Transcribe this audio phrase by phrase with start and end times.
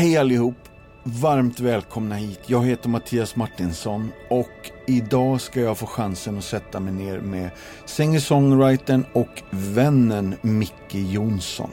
[0.00, 0.56] Hej allihop!
[1.02, 2.40] Varmt välkomna hit.
[2.46, 7.50] Jag heter Mattias Martinsson och idag ska jag få chansen att sätta mig ner med
[7.86, 11.70] singer-songwritern och vännen Micke Jonsson.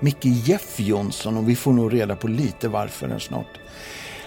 [0.00, 3.60] Micke Jeff Jonsson och vi får nog reda på lite varför här snart.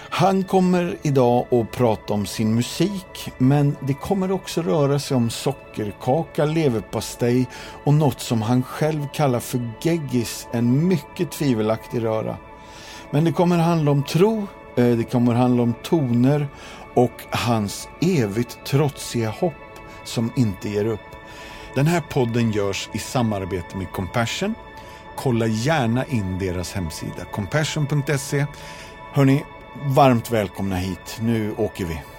[0.10, 5.30] Han kommer idag att prata om sin musik, men det kommer också röra sig om
[5.30, 7.46] sockerkaka, leverpastej
[7.84, 12.38] och något som han själv kallar för geggis, en mycket tvivelaktig röra.
[13.12, 16.48] Men det kommer handla om tro, eh, det kommer handla om toner
[16.94, 19.54] och hans evigt trotsiga hopp
[20.04, 21.00] som inte ger upp.
[21.76, 24.56] Den här podden görs i samarbete med Compassion.
[25.16, 28.46] Kolla gärna in deras hemsida, compassion.se.
[29.14, 29.44] Hörni,
[29.86, 31.20] varmt välkomna hit.
[31.22, 32.17] Nu åker vi.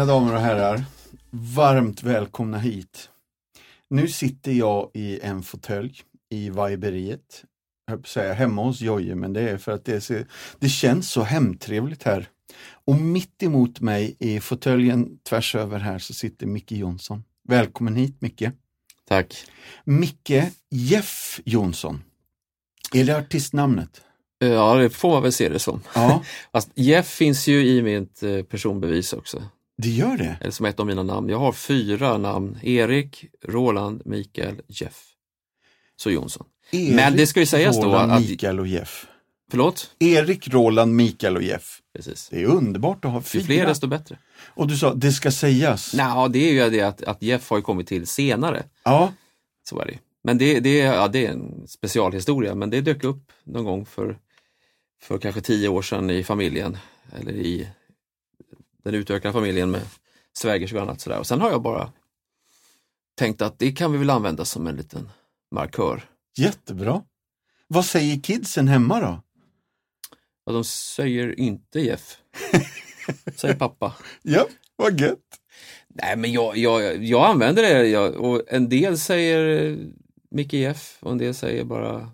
[0.00, 0.84] Mina damer och herrar,
[1.30, 3.08] varmt välkomna hit.
[3.90, 6.46] Nu sitter jag i en fåtölj i.
[6.46, 7.24] Jag
[7.92, 10.26] att säga hemma hos Jojje, men det är för att det, ser,
[10.58, 12.28] det känns så hemtrevligt här.
[12.84, 17.24] Och mitt emot mig i fåtöljen tvärs över här så sitter Micke Jonsson.
[17.48, 18.48] Välkommen hit Micke.
[19.08, 19.34] Tack.
[19.84, 22.02] Micke Jeff Jonsson.
[22.94, 24.00] Är det artistnamnet?
[24.38, 25.82] Ja, det får man väl se det som.
[25.94, 29.42] Ja, Fast Jeff finns ju i mitt eh, personbevis också,
[29.80, 30.36] det gör det.
[30.40, 31.28] eller som ett av mina namn.
[31.28, 35.02] Jag har fyra namn, Erik, Roland, Mikael, Jeff.
[35.96, 36.46] Så Jonsson.
[36.70, 39.06] Erik, Men det ska ju sägas då Roland, att- Mikael och Jeff.
[39.50, 39.90] Förlåt?
[39.98, 41.78] Erik, Roland, Mikael och Jeff.
[41.96, 42.28] Precis.
[42.28, 43.42] Det är underbart att ha Ju fyra.
[43.44, 44.18] fler desto bättre.
[44.46, 45.94] Och du sa, det ska sägas.
[45.94, 48.62] Nå, det är ju det att, att Jeff har ju kommit till senare.
[48.84, 49.12] Ja,
[49.68, 49.98] Så är det ju.
[50.24, 54.18] Men det, det, ja, det är en specialhistoria, men det dök upp någon gång för,
[55.02, 56.78] för kanske tio år sedan i familjen,
[57.20, 57.68] eller i
[58.82, 59.82] den utökade familjen med
[60.32, 61.18] svägerska och annat sådär.
[61.18, 61.92] Och sen har jag bara
[63.18, 65.08] tänkt att det kan vi väl använda som en liten
[65.54, 66.02] markör.
[66.38, 67.02] jättebra.
[67.68, 69.22] Vad säger kidsen hemma då?
[70.46, 72.16] Och de säger inte Jeff,
[73.36, 73.96] säger pappa.
[74.22, 74.46] Ja,
[74.76, 75.18] vad gött.
[75.88, 79.76] Nej men jag, jag, jag använder det jag, och en del säger
[80.30, 82.10] Micke Jeff och en del säger bara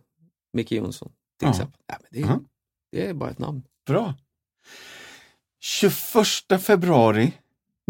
[0.53, 1.51] Micke Jonsson till Ja.
[1.51, 1.81] exempel.
[1.89, 2.41] Nej, men det, är, Ja.
[2.93, 3.63] det är bara ett namn.
[3.87, 4.15] Bra.
[5.61, 7.33] 21 februari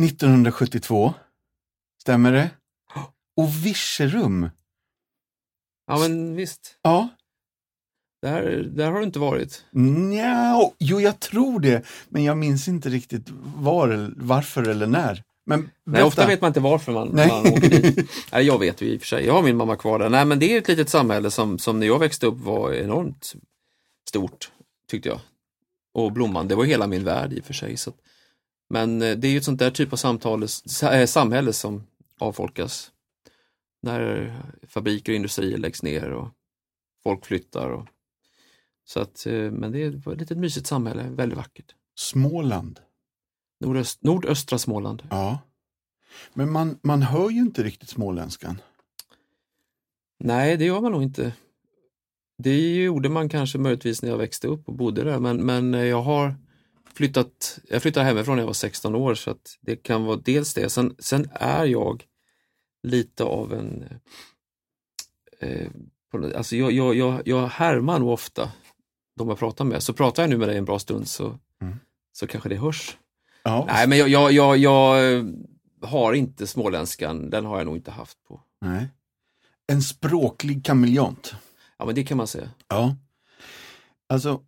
[0.03, 1.15] 1972.
[2.01, 2.51] Stämmer det?
[3.37, 4.51] Och Virserum.
[5.87, 7.09] Ja men visst, Ja,
[8.23, 9.65] där, där har du inte varit.
[9.71, 15.23] Nja, jo jag tror det, men jag minns inte riktigt var, varför eller när.
[15.47, 17.29] Men Nej, ofta vet man inte varför man, Nej.
[17.29, 18.11] man åker dit.
[18.33, 20.09] Nej, jag vet ju i och för sig, jag har min mamma kvar där.
[20.09, 23.35] Nej men det är ett litet samhälle som, som när jag växte upp var enormt
[24.09, 24.51] stort,
[24.91, 25.21] tyckte jag.
[25.97, 27.77] Och Blomman, det var hela min värld i och för sig.
[27.77, 27.97] Så att,
[28.71, 31.87] men eh, det är ju ett sånt där typ av samtal, sa- eh, samhälle som
[32.19, 32.93] avfolkas.
[33.83, 34.35] När
[34.69, 36.29] fabriker och industrier läggs ner och
[37.03, 37.71] folk flyttar.
[37.71, 37.89] Och,
[38.85, 41.75] så att, eh, men det var ett litet mysigt samhälle, väldigt vackert.
[41.95, 42.81] Småland.
[43.61, 45.03] Nordöst, nordöstra Småland.
[45.11, 45.39] Ja.
[46.35, 48.61] Men man, man hör ju inte riktigt småländskan.
[50.19, 51.33] Nej, det gör man nog inte.
[52.39, 56.03] Det gjorde man kanske möjligtvis när jag växte upp och bodde där, men, men jag
[56.03, 56.35] har
[56.95, 60.55] flyttat, jag flyttade hemifrån när jag var 16 år så att det kan vara dels
[60.55, 60.71] det.
[60.71, 62.05] Sen, sen är jag
[62.83, 63.85] lite av en,
[65.41, 65.69] eh,
[66.37, 68.53] alltså jag, jag, jag, jag härmar nog ofta
[69.19, 69.83] de jag pratar med.
[69.83, 71.75] Så pratar jag nu med dig en bra stund så, Mm.
[72.13, 72.97] så kanske det hörs.
[73.43, 75.25] Ja, Nej, men jag, jag, jag, jag eh,
[75.83, 78.41] har inte småländskan, den har jag nog inte haft på.
[78.61, 78.89] nej.
[79.69, 81.35] En språklig kameleont.
[81.79, 82.51] Ja, men det kan man säga.
[82.69, 82.97] Ja.
[84.09, 84.41] Alltså,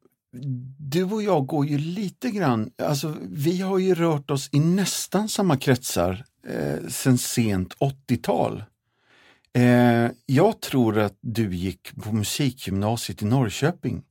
[0.79, 5.29] du och jag går ju lite grann, alltså vi har ju rört oss i nästan
[5.29, 8.65] samma kretsar eh, sen sent 80-tal.
[9.53, 14.03] Eh, jag tror att du gick på musikgymnasiet i Norrköping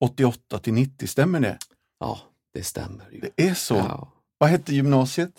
[0.00, 1.58] 88 till 90, stämmer det?
[2.00, 2.18] Ja,
[2.54, 3.20] det stämmer ju.
[3.36, 3.74] Det är så.
[3.74, 4.12] Ja.
[4.38, 5.32] Vad hette gymnasiet?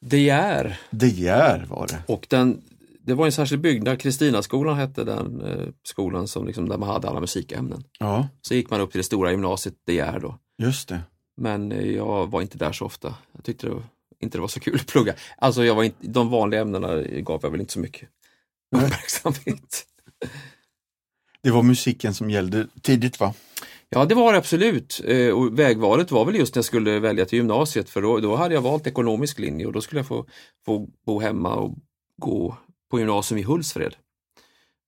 [0.00, 2.02] Det är, De Geer var det.
[2.12, 2.62] och den,
[3.06, 7.08] det var en särskild byggnad, Kristinaskolan hette den eh, skolan som liksom, där man hade
[7.08, 7.84] alla musikämnen.
[7.98, 10.38] Ja, Så gick man upp till det stora gymnasiet, det är då.
[10.58, 11.00] just det.
[11.36, 13.14] Men eh, jag var inte där så ofta.
[13.32, 13.82] Jag tyckte det var,
[14.20, 15.14] inte det var så kul att plugga.
[15.38, 18.08] Alltså jag var inte, de vanliga ämnena gav jag väl inte så mycket
[18.76, 19.86] uppmärksamhet.
[21.42, 23.34] Det var musiken som gällde tidigt va?
[23.88, 25.00] Ja, det var det absolut.
[25.04, 28.36] Eh, Och vägvalet var väl just när jag skulle välja till gymnasiet för då, då
[28.36, 30.26] hade jag valt ekonomisk linje och då skulle jag få,
[30.64, 31.74] få bo hemma och
[32.22, 32.56] gå
[32.90, 33.96] på gymnasium i Hultsfred.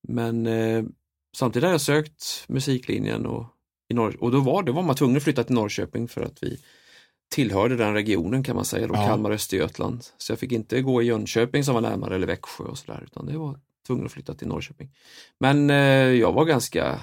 [0.09, 0.85] Men eh,
[1.37, 3.47] samtidigt har jag sökt musiklinjen och,
[3.89, 6.43] i Norr, och då var, det var man tvungen att flytta till Norrköping för att
[6.43, 6.61] vi
[7.35, 9.07] tillhörde den regionen kan man säga, då, Ja.
[9.07, 10.05] Kalmar Östergötland.
[10.19, 13.27] Så jag fick inte gå i Jönköping som var närmare eller Växjö och sådär utan
[13.27, 14.91] det var tvungen att flytta till Norrköping.
[15.41, 15.77] Men eh,
[16.13, 17.01] jag var ganska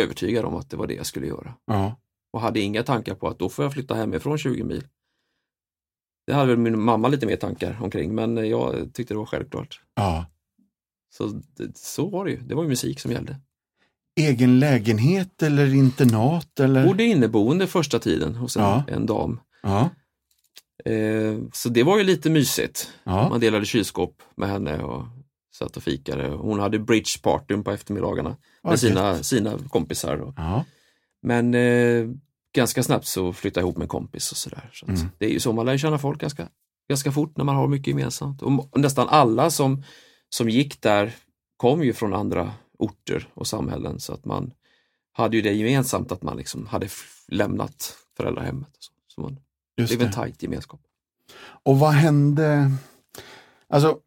[0.00, 1.96] övertygad om att det var det jag skulle göra Ja.
[2.32, 4.84] och hade inga tankar på att då får jag flytta hemifrån 20 mil.
[6.28, 9.80] Det hade väl min mamma lite mer tankar omkring men jag tyckte det var självklart.
[9.94, 10.26] ja.
[11.10, 11.42] Så,
[11.74, 13.36] så var det ju, det var ju musik som gällde.
[14.20, 16.86] Egen lägenhet eller internat eller?
[16.86, 18.84] Bodde inneboende första tiden hos en, Ja.
[18.88, 19.40] en dam.
[19.62, 19.90] Ja.
[20.84, 22.92] Eh, så det var ju lite mysigt.
[23.04, 23.28] Ja.
[23.28, 25.04] Man delade kylskåp med henne och
[25.54, 26.28] satt och fikade.
[26.28, 30.34] Hon hade bridgepartyn på eftermiddagarna med sina, sina kompisar.
[31.22, 32.06] Men eh,
[32.58, 34.70] ganska snabbt så flyttade jag ihop med en kompis och sådär.
[34.72, 35.00] Så Mm.
[35.18, 36.48] Det är ju så, man lär känna folk ganska,
[36.88, 38.42] ganska fort när man har mycket gemensamt.
[38.42, 39.82] Och nästan alla som,
[40.30, 41.14] som gick där
[41.56, 44.52] kom ju från andra orter och samhällen så att man
[45.12, 46.88] hade ju det gemensamt att man liksom hade
[47.28, 48.68] lämnat föräldrahemmet.
[48.68, 48.92] Och så.
[49.08, 49.38] så man
[49.76, 50.12] Just blev en det.
[50.12, 50.80] tajt gemenskap.
[51.64, 52.70] Och vad hände?
[53.68, 53.98] Alltså,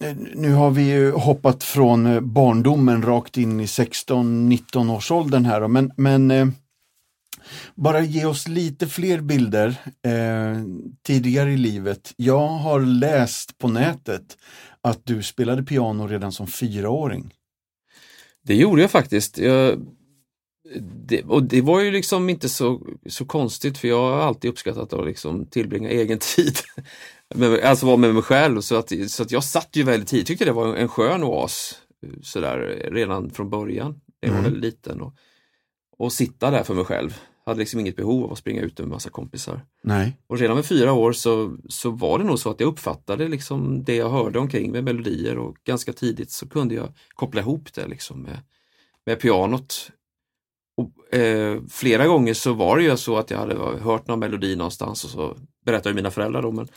[0.00, 5.44] eh, nu har vi ju hoppat från eh, barndomen rakt in i 16-19 års åldern
[5.44, 6.46] här men, men eh,
[7.74, 9.68] bara ge oss lite fler bilder
[10.02, 10.62] eh,
[11.02, 12.12] tidigare i livet.
[12.16, 14.36] Jag har läst på nätet
[14.80, 17.34] att du spelade piano redan som fyraåring.
[18.42, 19.38] Det gjorde jag faktiskt.
[19.38, 19.86] Jag,
[21.06, 24.92] det, och det var ju liksom inte så, så konstigt för jag har alltid uppskattat
[24.92, 26.56] att liksom tillbringa egen tid.
[27.64, 28.60] alltså vara med mig själv.
[28.60, 31.74] Så att, så att jag satt ju väldigt tidigt, tyckte det var en skön oas
[32.22, 34.00] sådär redan från början.
[34.20, 34.44] Jag var Mm.
[34.52, 35.00] väldigt liten.
[35.00, 35.14] Och,
[35.98, 37.18] och sitta där för mig själv.
[37.46, 39.60] Hade liksom inget behov av att springa ut med massa kompisar.
[39.82, 40.16] Nej.
[40.26, 43.84] Och redan med fyra år så, så var det nog så att jag uppfattade liksom
[43.84, 47.86] det jag hörde omkring med melodier och ganska tidigt så kunde jag koppla ihop det
[47.86, 48.38] liksom med,
[49.06, 49.90] med pianot.
[50.76, 54.56] Och, eh, flera gånger så var det ju så att jag hade hört någon melodi
[54.56, 56.68] någonstans och så berättade mina föräldrar då, men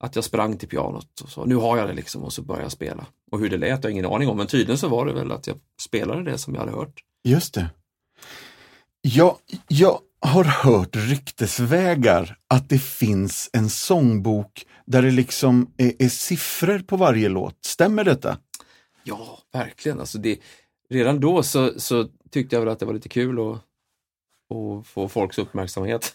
[0.00, 2.64] att jag sprang till pianot och så nu har jag det liksom och så började
[2.64, 3.06] jag spela.
[3.30, 5.32] Och hur det lät har jag ingen aning om men tydligen så var det väl
[5.32, 7.00] att jag spelade det som jag hade hört.
[7.24, 7.70] Just det.
[9.02, 9.36] Jag,
[9.68, 16.78] jag har hört ryktesvägar att det finns en sångbok där det liksom är, är siffror
[16.78, 17.64] på varje låt.
[17.64, 18.38] Stämmer detta?
[19.04, 20.00] Ja, verkligen.
[20.00, 20.38] Alltså det,
[20.88, 23.54] redan då så, så tyckte jag väl att det var lite kul att,
[24.56, 26.14] att få folks uppmärksamhet.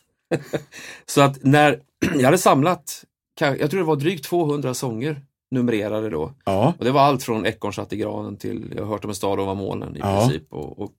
[1.05, 1.81] så att när
[2.15, 3.05] jag hade samlat,
[3.39, 5.21] jag tror det var drygt 200 sånger
[5.51, 6.33] numrerade då.
[6.45, 6.73] Ja.
[6.79, 9.15] Och det var allt från Ekorn satt i granen till Jag har hört om en
[9.15, 10.19] stad ovan molnen i Ja.
[10.19, 10.53] princip.
[10.53, 10.91] Och, och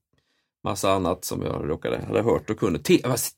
[0.67, 2.79] massa annat som jag råkade, hade hört och kunde.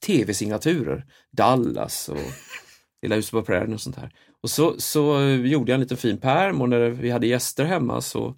[0.06, 2.16] Tv-signaturer, Dallas och
[3.02, 4.10] Lilla huset på prärien och sånt här.
[4.42, 7.64] Och så, så eh, gjorde jag en liten fin pärm och när vi hade gäster
[7.64, 8.34] hemma så,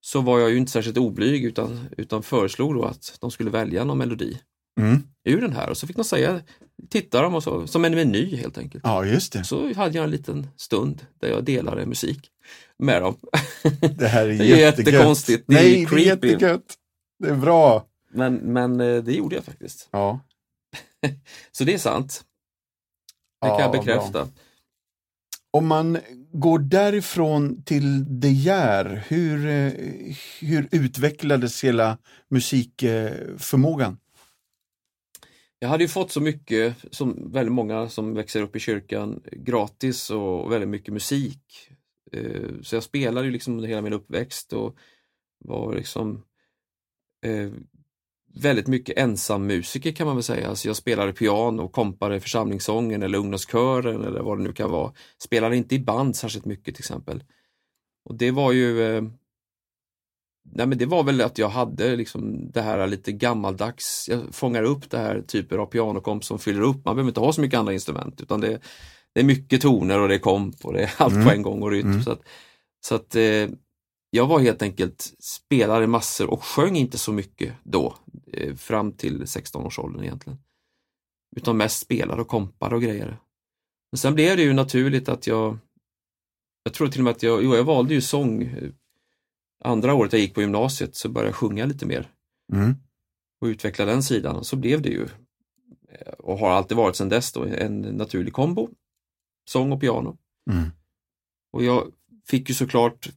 [0.00, 3.84] så var jag ju inte särskilt oblyg utan, utan föreslog då att de skulle välja
[3.84, 4.38] någon melodi
[4.80, 5.02] Mm.
[5.24, 6.40] ur den här och så fick de säga,
[6.90, 8.84] titta dem och så, som en meny helt enkelt.
[8.86, 9.44] ja, just det.
[9.44, 12.28] Så hade jag en liten stund där jag delade musik
[12.78, 13.16] med dem.
[13.98, 14.92] Det här är, Det är jättegött.
[14.92, 16.74] jättekonstigt, det är Nej, det är jättegött.
[17.18, 17.84] Det är bra.
[18.10, 19.88] Men, men eh, det gjorde jag faktiskt.
[19.90, 20.20] Ja.
[21.52, 22.24] Så det är sant.
[23.40, 23.80] Det Ja, kan jag bra.
[23.80, 24.28] bekräfta.
[25.50, 25.98] Om man
[26.32, 29.72] går därifrån till De Geer, hur, eh,
[30.40, 31.98] hur utvecklades hela
[32.28, 33.98] musikförmågan?
[35.58, 40.10] Jag hade ju fått så mycket, som väldigt många som växer upp i kyrkan, gratis
[40.10, 41.70] och väldigt mycket musik.
[42.12, 44.76] Eh, Så jag spelade ju liksom under hela min uppväxt och
[45.38, 46.22] var liksom
[48.34, 50.48] väldigt mycket ensam musiker kan man väl säga.
[50.48, 54.92] Alltså jag spelade piano och kompade församlingssången eller ungdomskören eller vad det nu kan vara.
[55.22, 57.24] Spelade inte i band särskilt mycket till exempel.
[58.04, 59.02] Och det var ju eh,
[60.52, 64.62] Nej men det var väl att jag hade liksom det här lite gammaldags, jag fångar
[64.62, 67.58] upp det här typer av pianokomp som fyller upp, man behöver inte ha så mycket
[67.58, 68.60] andra instrument utan det,
[69.14, 71.26] det är mycket toner och det är komp och det är allt Mm.
[71.26, 71.90] på en gång och rytm.
[71.90, 72.02] Mm.
[72.02, 72.20] Så att,
[72.80, 73.48] så att eh,
[74.10, 77.94] jag var helt enkelt, spelade massor och sjöng inte så mycket då,
[78.32, 80.38] eh, fram till 16-årsåldern egentligen.
[81.36, 83.18] Utan mest spelade och kompade och grejer.
[83.92, 85.58] Men sen blev det ju naturligt att jag,
[86.62, 88.70] jag tror till och med att jag, jo jag valde ju sång eh,
[89.64, 92.12] andra året jag gick på gymnasiet så började jag sjunga lite mer
[92.52, 92.74] Mm.
[93.40, 95.08] och utveckla den sidan och så blev det ju
[95.88, 98.68] eh, och har alltid varit sedan dess då en naturlig kombo
[99.48, 100.18] sång och piano.
[100.50, 100.70] Mm.
[101.52, 101.92] Och jag
[102.26, 103.08] fick ju såklart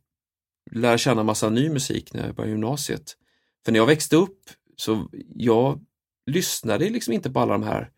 [0.72, 3.18] lära känna massa ny musik när jag började gymnasiet.
[3.66, 4.40] För när jag växte upp
[4.76, 5.86] så jag
[6.26, 7.92] lyssnade liksom inte på alla de här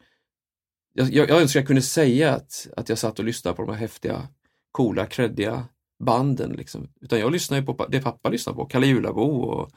[0.94, 3.72] jag, jag, jag önskar jag kunde säga att, att jag satt och lyssnade på de
[3.72, 4.28] här häftiga,
[4.72, 5.66] coola, kreddiga
[6.04, 6.88] banden liksom.
[7.02, 9.70] Utan jag lyssnar på det pappa lyssnar på, Kalle Julabo och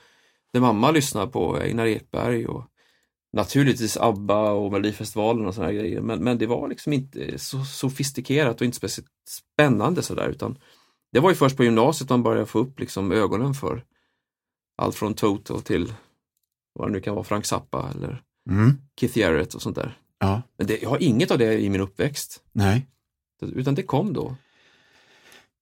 [0.52, 2.64] det mamma lyssnar på, Einar Ekberg och
[3.33, 6.00] naturligtvis ABBA och Melodifestivalen och sådana grejer.
[6.00, 10.59] Men, men det var liksom inte så sofistikerat och inte speciellt spännande sådär utan
[11.16, 13.85] det var ju först på gymnasiet man började få upp liksom ögonen för
[14.76, 15.92] allt från Toto till
[16.75, 18.78] vad det nu kan vara, Frank Zappa eller Mm.
[19.00, 19.99] Keith Jarrett och sånt där.
[20.18, 20.42] Ja.
[20.56, 22.42] Men det, jag har inget av det i min uppväxt.
[22.52, 22.87] Nej.
[23.42, 24.37] Utan det kom då.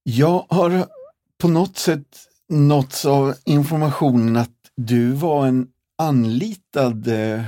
[0.03, 0.87] Jag har
[1.39, 2.19] på något sätt
[2.49, 5.69] nåtts av informationen att du var en
[5.99, 7.45] anlitad eh,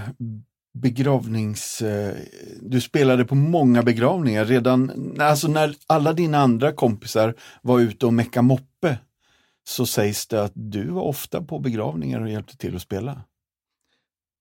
[0.80, 1.83] begravnings...
[1.83, 2.14] Eh,
[2.61, 8.14] du spelade på många begravningar redan, alltså när alla dina andra kompisar var ute och
[8.14, 8.99] mecka moppe
[9.68, 13.23] så sägs det att du var ofta på begravningar och hjälpte till att spela.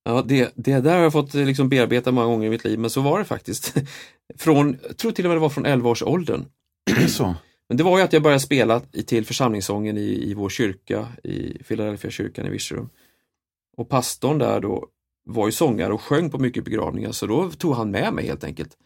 [0.04, 2.80] Ja, det, det där har jag fått eh, liksom bearbeta många gånger i mitt liv,
[2.80, 3.74] men så var det faktiskt.
[4.38, 6.46] Från, jag tror till och med det var från 11-årsåldern.
[6.86, 7.36] Det är så?
[7.68, 11.64] Men det var ju att jag började spela till församlingssången i, i vår kyrka, i
[11.64, 12.90] Philadelphia kyrkan i Virserum.
[13.78, 14.88] Och pastorn där då
[15.26, 18.44] var ju sångare och sjöng på mycket begravningar, så då tog han med mig helt
[18.44, 18.78] enkelt.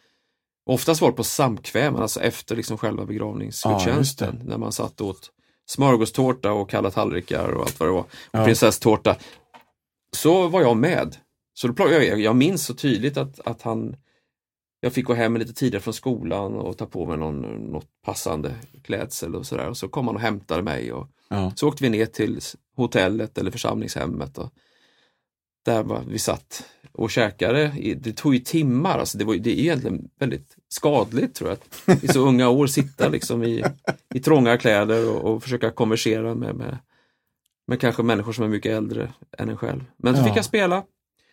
[0.66, 5.30] Oftast var det på samkvämen, alltså efter liksom själva begravningsgudstjänsten, Ja, när man satt åt
[5.70, 8.46] smörgåstårta och kalla tallrikar och allt vad det var, och Ja.
[8.46, 9.16] prinsesstårta.
[10.16, 11.16] Så var jag med.
[11.54, 13.96] Så då, jag, jag minns så tydligt att, att han
[14.82, 17.42] jag fick gå hem lite tidigare från skolan och ta på mig någon,
[17.72, 19.68] något passande klädsel och sådär.
[19.70, 21.52] Och så kom han och hämtade mig och Ja.
[21.56, 22.40] så åkte vi ner till
[22.76, 24.38] hotellet eller församlingshemmet.
[24.38, 24.50] Och
[25.74, 27.68] där var, vi satt och käkade.
[27.98, 31.58] Det tog ju timmar, alltså det, var, det är egentligen väldigt skadligt tror jag.
[31.96, 33.64] Att I så unga år sitta liksom i,
[34.14, 36.78] i trånga kläder och, och försöka konversera med, med,
[37.68, 39.86] med kanske människor som är mycket äldre än en själv.
[39.98, 40.26] Men så Ja.
[40.28, 40.84] fick jag spela.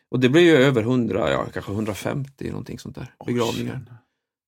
[0.09, 3.81] Och det blev ju över 100, ja kanske 150 någonting sånt där, begravningar.
[3.91, 3.93] Oj,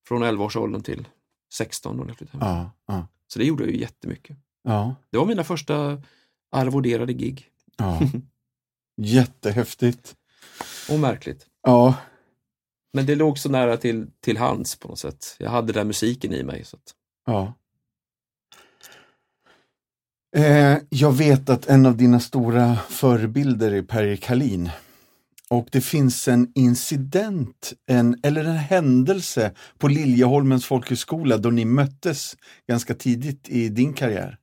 [0.08, 1.08] Från 11-årsåldern till
[1.54, 2.54] 16 då när jag flyttade hem.
[2.56, 4.36] Ja, ja, Så det gjorde jag ju jättemycket.
[4.64, 6.02] ja, Det var mina första
[6.52, 7.46] arvoderade gig.
[7.76, 8.00] ja.
[8.98, 10.14] Jättehäftigt.
[10.90, 11.46] Och märkligt.
[11.62, 11.94] Ja,
[12.92, 15.36] Men det låg så nära till, till hands på något sätt.
[15.38, 16.64] Jag hade den musiken i mig.
[16.64, 16.94] Så att,
[17.26, 17.54] Ja.
[20.36, 24.70] Eh, jag vet att en av dina stora förebilder är Per Kalin.
[25.50, 32.36] Och det finns en incident, en, eller en händelse på Liljeholmens folkhögskola då ni möttes
[32.68, 34.38] ganska tidigt i din karriär.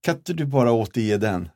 [0.00, 1.48] Kan inte du bara återge den?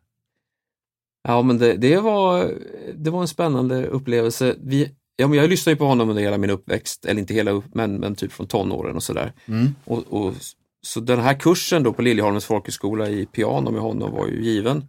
[1.23, 2.55] Ja, men det, det, var,
[2.95, 4.57] det var en spännande upplevelse.
[4.59, 7.63] Vi, ja, men jag lyssnade ju på honom under hela min uppväxt, eller inte hela,
[7.73, 9.33] men, men typ från tonåren och sådär.
[9.47, 9.75] Mm.
[9.85, 10.35] Och, och,
[10.83, 14.85] så den här kursen då på Liljeholmens folkhögskola i piano med honom var ju given.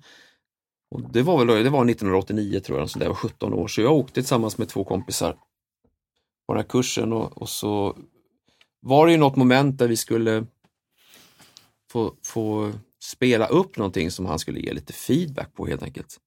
[0.92, 3.68] Och det var väl det var 1989 tror jag, så det var 17 år.
[3.68, 5.38] Så jag åkte tillsammans med två kompisar
[6.48, 7.98] på den här kursen och, och så
[8.82, 10.46] var det ju något moment där vi skulle
[11.92, 12.72] få, få
[13.04, 16.18] spela upp någonting som han skulle ge lite feedback på helt enkelt.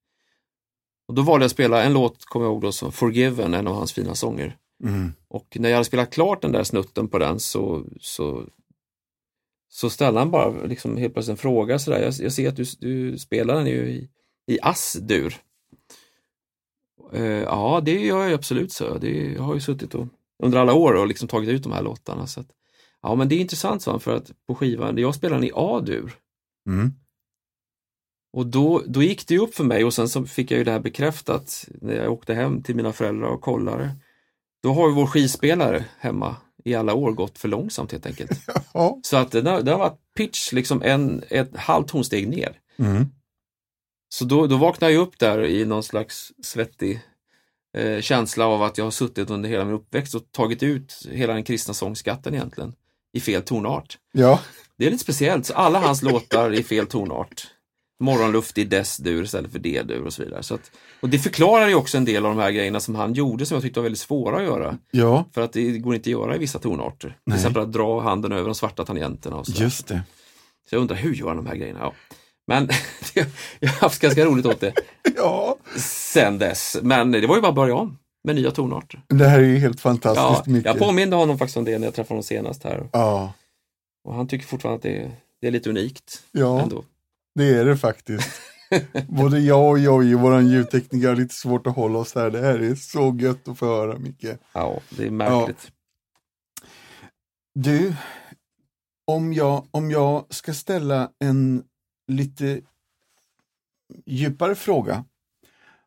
[1.09, 3.67] Och då valde jag att spela en låt, kommer jag ihåg då, som Forgiven, en
[3.67, 4.57] av hans fina sånger.
[4.85, 5.13] Mm.
[5.29, 8.45] Och när jag hade spelat klart den där snutten på den så, så,
[9.69, 12.03] så ställde han bara liksom helt plötsligt en fråga sådär.
[12.03, 14.09] Jag, jag ser att du, du spelar den ju i,
[14.47, 15.37] i ass-dur.
[17.13, 18.99] Eh, ja, det gör jag absolut, så.
[18.99, 20.07] Det, jag har ju suttit och,
[20.43, 22.27] under alla år och liksom tagit ut de här låtarna.
[22.27, 22.49] Så att,
[23.03, 26.17] ja, men det är intressant, så för att på skivan, jag spelar den i A-dur.
[26.67, 26.93] Mm.
[28.33, 30.71] Och då, då gick det upp för mig och sen så fick jag ju det
[30.71, 33.97] här bekräftat när jag åkte hem till mina föräldrar och kollade.
[34.63, 38.31] Då har ju vår skivspelare hemma i alla år gått för långsamt helt enkelt.
[38.75, 39.01] Ja.
[39.03, 42.59] Så att den har, den har varit pitch liksom en, ett halvt tonsteg ner.
[42.77, 43.07] Mm.
[44.09, 47.01] Så då, då vaknade jag upp där i någon slags svettig
[47.77, 51.35] eh, känsla av att jag har suttit under hela min uppväxt och tagit ut hela
[51.35, 52.75] den kristna sångskatten egentligen
[53.13, 53.99] i fel tonart.
[54.13, 54.41] ja.
[54.79, 57.47] Det är lite speciellt, så alla hans låtar i fel tonart.
[58.01, 60.43] Morgonluft i dess-dur istället för D-dur och så vidare.
[60.43, 63.13] Så att, och det förklarar ju också en del av de här grejerna som han
[63.15, 64.79] gjorde som jag tyckte var väldigt svåra att göra.
[64.91, 67.09] ja, För att det går inte att göra i vissa tonarter.
[67.09, 67.37] Till Nej.
[67.37, 69.63] exempel att dra handen över de svarta tangenterna och så.
[69.63, 70.03] just det.
[70.71, 71.79] Så jag undrar, hur gör han de här grejerna?
[71.83, 71.93] Ja.
[72.47, 72.69] Men
[73.61, 74.73] jag har haft ganska roligt åt det
[75.17, 76.77] Ja, sen dess.
[76.83, 79.01] Men det var ju bara att börja om med nya tonarter.
[79.09, 80.67] det här är ju helt Ja, fantastiskt mycket.
[80.75, 82.89] jag påminde honom faktiskt om det när jag träffade honom senast här.
[82.93, 83.33] Ja,
[84.07, 86.25] Och han tycker fortfarande att det är, det är lite unikt.
[86.33, 86.63] ja.
[86.63, 86.85] Ändå.
[87.35, 88.41] Det är det faktiskt.
[89.09, 92.31] Både jag och Jojje, våran ljudtekniker, har lite svårt att hålla oss här.
[92.31, 94.27] Det här är så gött att få höra, Micke.
[94.53, 95.73] Ja, det är märkligt.
[97.55, 97.95] Du,
[99.07, 101.65] om jag, om jag ska ställa en
[102.13, 102.61] lite
[104.07, 105.05] djupare fråga.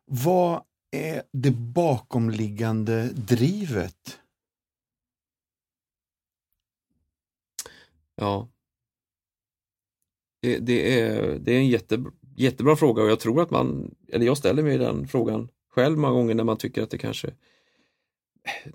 [0.04, 4.19] Vad är det bakomliggande drivet?
[8.20, 8.48] Ja.
[10.42, 12.04] Det, det, är, det är en jätte,
[12.36, 16.14] jättebra fråga och jag tror att man, eller jag ställer mig den frågan själv många
[16.14, 17.30] gånger när man tycker att det kanske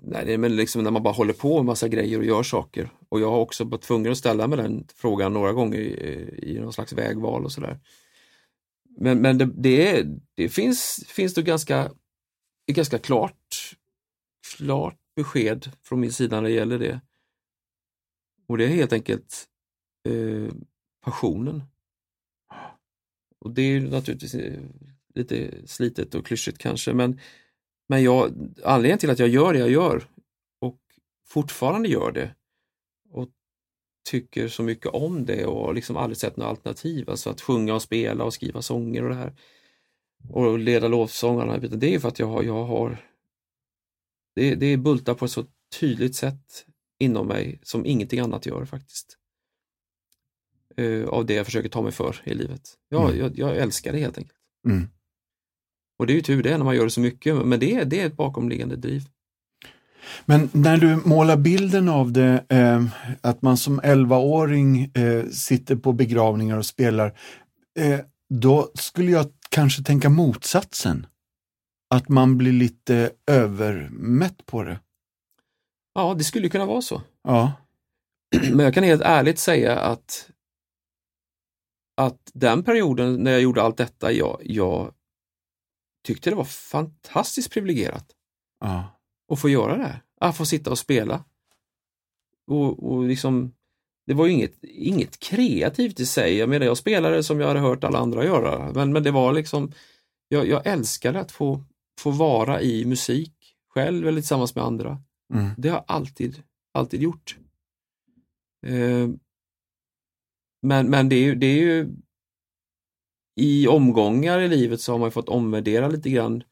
[0.00, 2.90] Nej, men liksom när man bara håller på med massa grejer och gör saker.
[3.08, 6.58] Och jag har också varit tvungen att ställa mig den frågan några gånger i, i
[6.60, 7.80] någon slags vägval och sådär.
[8.98, 11.90] Men, men det, det, är, det finns, finns det ganska,
[12.72, 13.74] ganska klart,
[14.56, 17.00] klart besked från min sida när det gäller det.
[18.46, 19.48] Och det är helt enkelt
[20.08, 20.54] eh,
[21.04, 21.62] passionen.
[23.38, 24.60] Och det är naturligtvis eh,
[25.14, 27.20] lite slitet och klyschigt kanske, men,
[27.88, 28.32] men jag,
[28.64, 30.04] anledningen till att jag gör det jag gör
[30.60, 30.80] och
[31.26, 32.34] fortfarande gör det
[33.10, 33.28] och
[34.10, 37.82] tycker så mycket om det och liksom aldrig sett något alternativ, alltså att sjunga och
[37.82, 39.36] spela och skriva sånger och det här
[40.28, 42.98] och leda lovsångarna, det är för att jag har, jag har
[44.34, 45.44] det, det är bultar på ett så
[45.80, 46.65] tydligt sätt
[46.98, 49.18] inom mig som ingenting annat gör faktiskt.
[50.80, 52.60] Uh, av det jag försöker ta mig för i livet.
[52.88, 53.18] Ja, mm.
[53.18, 54.38] jag, jag, älskar det helt enkelt.
[54.68, 54.88] Mm.
[55.98, 58.00] Och det är ju tur det när man gör det så mycket, men det, det
[58.00, 59.02] är ett bakomliggande driv.
[60.24, 62.84] Men när du målar bilden av det, eh,
[63.20, 67.18] att man som 11-åring eh, sitter på begravningar och spelar,
[67.78, 68.00] eh,
[68.34, 71.06] då skulle jag kanske tänka motsatsen.
[71.90, 74.78] Att man blir lite övermätt på det.
[75.96, 77.02] Ja, det skulle kunna vara så.
[77.22, 77.52] Ja.
[78.52, 80.30] Men jag kan helt ärligt säga att
[81.96, 84.92] att den perioden när jag gjorde allt detta, jag, jag
[86.06, 88.06] tyckte det var fantastiskt privilegierat.
[88.60, 89.00] Ja.
[89.32, 91.24] Att få göra det här, att få sitta och spela.
[92.46, 93.54] Och, och liksom,
[94.06, 96.36] det var ju inget, inget kreativt i sig.
[96.36, 99.32] Jag menar, jag spelade som jag hade hört alla andra göra, men, men det var
[99.32, 99.72] liksom,
[100.28, 101.64] jag, jag älskade att få,
[102.00, 103.32] få vara i musik
[103.68, 105.02] själv eller tillsammans med andra.
[105.34, 105.50] Mm.
[105.56, 106.42] Det har jag alltid,
[106.72, 107.38] alltid gjort.
[108.66, 109.08] Eh,
[110.62, 111.96] men, men det, är ju, det är ju
[113.36, 116.42] i omgångar i livet så har man fått omvärdera lite grann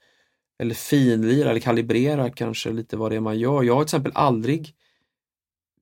[0.59, 3.63] eller finlira eller kalibrera kanske lite vad det är man gör.
[3.63, 4.75] Jag har till exempel aldrig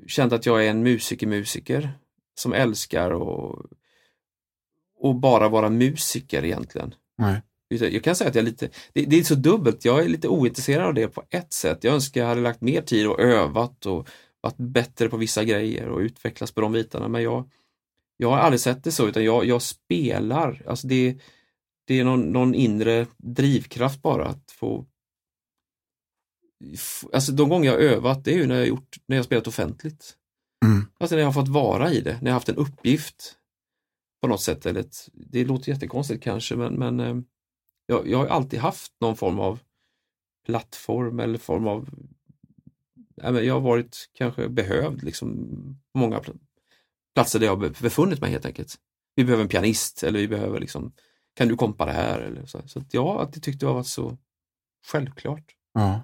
[0.07, 1.99] känt att jag är en musiker-musiker
[2.35, 3.67] som älskar och,
[4.99, 6.95] och bara vara musiker egentligen.
[7.19, 7.43] Nej.
[7.81, 10.29] Jag kan säga att jag är lite, det, det, är så dubbelt, jag är lite
[10.29, 11.85] ointresserad av det på ett sätt.
[11.85, 14.09] Jag önskar jag hade lagt mer tid och övat och
[14.41, 17.51] varit bättre på vissa grejer och utvecklats på de bitarna men jag,
[18.17, 20.63] jag har aldrig sett det så utan jag, jag spelar.
[20.67, 21.19] Alltså det,
[21.87, 24.87] det är någon, någon inre drivkraft bara att få
[27.13, 30.17] Alltså de gånger jag övat det är ju när jag gjort, när jag spelat offentligt.
[30.65, 30.87] Mm.
[30.99, 33.37] Alltså när jag har fått vara i det, när jag haft en uppgift
[34.21, 34.67] på något sätt.
[34.67, 37.17] Eller ett, det låter jättekonstigt kanske men, men eh,
[37.93, 39.59] jag, jag har alltid haft någon form av
[40.47, 41.89] plattform eller form av
[43.17, 45.47] jag har varit kanske behövd liksom
[45.93, 46.21] på många
[47.15, 48.77] platser där jag befunnit mig helt enkelt.
[49.15, 50.93] Vi behöver en pianist eller vi behöver liksom,
[51.35, 52.19] kan du kompa det här?
[52.19, 54.19] Eller så så att jag har alltid tyckt det var så
[54.87, 55.45] självklart.
[55.73, 56.01] Ja.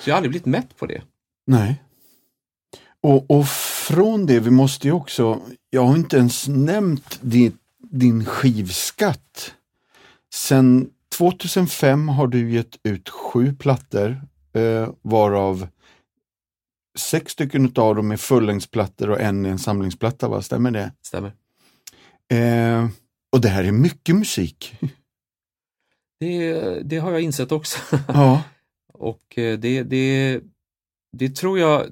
[0.00, 1.02] Så jag har aldrig blivit mätt på det.
[1.46, 1.82] Nej.
[3.00, 3.48] Och, och
[3.88, 9.54] från det, vi måste ju också, jag har inte ens nämnt din, din skivskatt.
[10.34, 15.68] Sen 2005 har du gett ut sju plattor, eh, varav
[16.98, 20.42] sex stycken av dem är fullängdsplattor och en är en samlingsplatta, va?
[20.42, 20.92] stämmer det?
[21.02, 21.32] Stämmer.
[22.32, 22.88] Eh,
[23.32, 24.74] och det här är mycket musik.
[26.20, 27.78] Det, det har jag insett också.
[28.08, 28.42] Ja.
[28.92, 30.40] och eh, det, det,
[31.12, 31.86] det tror jag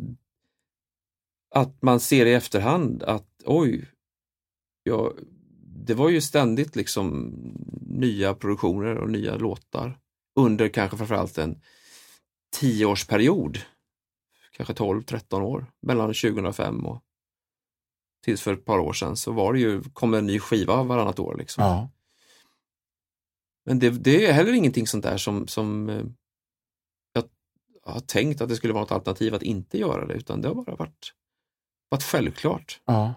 [1.55, 3.85] att man ser i efterhand att oj,
[4.83, 5.13] ja,
[5.85, 7.33] det var ju ständigt liksom
[7.81, 9.99] nya produktioner och nya låtar
[10.37, 11.61] under kanske framförallt en
[12.57, 13.59] tioårsperiod
[14.51, 17.03] kanske 12-13 år, mellan 2005 och
[18.25, 21.19] tills för ett par år sedan så var det ju, kom en ny skiva varannat
[21.19, 21.37] år.
[21.39, 21.65] Liksom.
[21.65, 21.89] Ja.
[23.65, 26.05] Men det, det, är heller ingenting sånt där som, som eh,
[27.13, 27.25] jag
[27.93, 30.55] har tänkt att det skulle vara ett alternativ att inte göra det, utan det har
[30.55, 31.13] bara varit,
[31.89, 32.81] varit självklart.
[32.85, 33.15] Ja.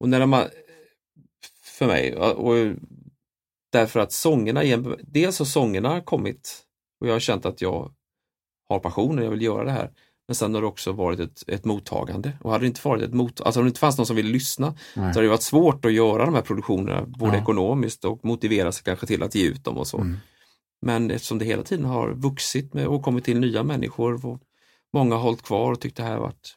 [0.00, 0.44] Och när man,
[1.78, 2.74] för mig, och
[3.72, 4.60] därför att sångerna,
[5.02, 6.64] dels har sångerna kommit
[7.00, 7.92] och jag har känt att jag
[8.68, 9.90] har passionen, jag vill göra det här.
[10.28, 12.32] Men sen har det också varit ett, ett mottagande.
[12.40, 14.28] Och hade det inte varit ett mot, alltså om det inte fanns någon som ville
[14.28, 14.76] lyssna Nej.
[14.94, 17.42] så hade det varit svårt att göra de här produktionerna, både ja.
[17.42, 19.98] ekonomiskt och motivera sig kanske till att ge ut dem och så.
[19.98, 20.16] Mm.
[20.82, 24.40] Men eftersom det hela tiden har vuxit med, och kommit till nya människor och
[24.92, 26.56] många har hållit kvar och tyckt det här varit,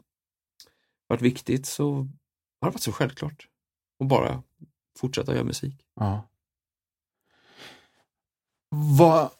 [1.08, 1.94] varit viktigt så
[2.62, 3.48] har det varit så självklart.
[4.00, 4.44] Och bara
[5.00, 5.86] fortsätta göra musik.
[5.96, 6.28] Ja.
[8.70, 9.32] Vad,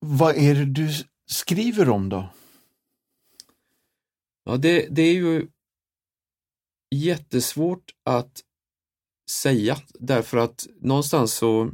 [0.00, 0.88] vad är det du
[1.26, 2.28] skriver om då?
[4.44, 5.48] Ja, det, det är ju
[6.94, 8.42] jättesvårt att
[9.30, 11.72] säga därför att någonstans så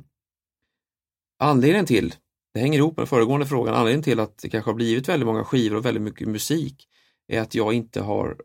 [1.38, 2.14] anledningen till,
[2.54, 5.44] det hänger ihop med föregående frågan, anledningen till att det kanske har blivit väldigt många
[5.44, 6.88] skivor och väldigt mycket musik
[7.28, 8.36] är att jag inte har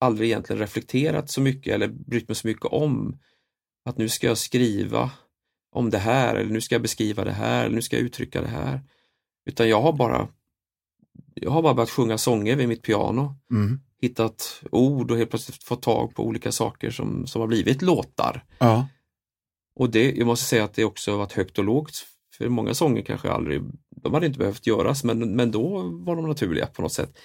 [0.00, 3.18] aldrig egentligen reflekterat så mycket eller brytt mig så mycket om
[3.84, 5.10] att nu ska jag skriva
[5.72, 8.40] om det här eller nu ska jag beskriva det här eller nu ska jag uttrycka
[8.40, 8.80] det här.
[9.46, 10.28] Utan jag har bara
[11.34, 13.34] jag har bara börjat sjunga sånger vid mitt piano.
[13.50, 13.80] Mm.
[14.00, 18.44] Hittat ord och helt plötsligt fått tag på olika saker som, som har blivit låtar.
[18.58, 18.88] Ja.
[19.76, 22.06] Och det, jag måste säga att det också varit högt och lågt.
[22.36, 23.62] För många sånger kanske aldrig,
[24.02, 27.18] de hade inte behövt göras men, men då var de naturliga på något sätt.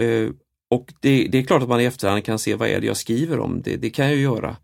[0.00, 0.30] Uh,
[0.70, 2.96] och det, det, är klart att man i efterhand kan se vad är det jag
[2.96, 4.56] skriver om, det, det kan jag göra.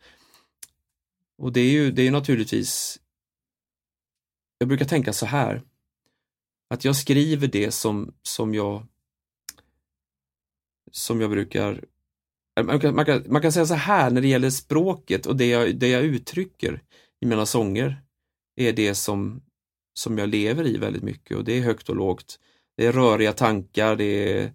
[1.40, 3.00] Och det är ju det är naturligtvis,
[4.58, 5.62] jag brukar tänka så här,
[6.70, 8.86] att jag skriver det som, som jag
[10.92, 11.84] som jag brukar
[12.62, 15.46] man kan, man, kan, man kan säga så här när det gäller språket och det
[15.46, 16.82] jag, det jag uttrycker
[17.20, 18.02] i mina sånger
[18.56, 19.42] är det som,
[19.94, 22.38] som jag lever i väldigt mycket och det är högt och lågt.
[22.76, 24.54] Det är röriga tankar, det är,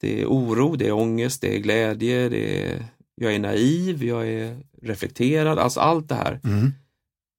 [0.00, 2.84] det är oro, det är ångest, det är glädje, det är,
[3.20, 6.40] jag är naiv, jag är reflekterad, alltså allt det här.
[6.44, 6.70] Mm.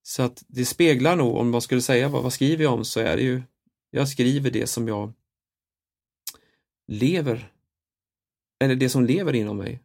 [0.03, 2.99] Så att det speglar nog, om man skulle säga vad, vad skriver jag om så
[2.99, 3.41] är det ju,
[3.89, 5.13] jag skriver det som jag
[6.87, 7.51] lever,
[8.59, 9.81] eller det som lever inom mig.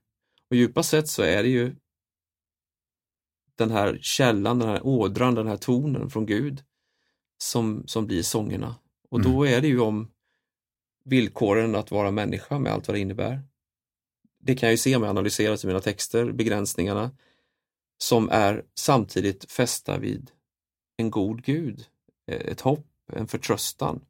[0.51, 1.77] Och djupast sett så är det ju
[3.55, 6.63] den här källan, den här ådran, den här tonen från Gud
[7.39, 8.75] som, som blir sångerna.
[9.11, 9.55] Och då Mm.
[9.55, 10.11] är det ju om
[11.05, 13.43] villkoren att vara människa med allt vad det innebär.
[14.47, 17.11] Det kan jag ju se om jag analyserar mina texter, begränsningarna
[17.99, 20.31] som är samtidigt fästa vid
[20.97, 21.87] en god Gud,
[22.27, 24.01] ett hopp, en förtröstan.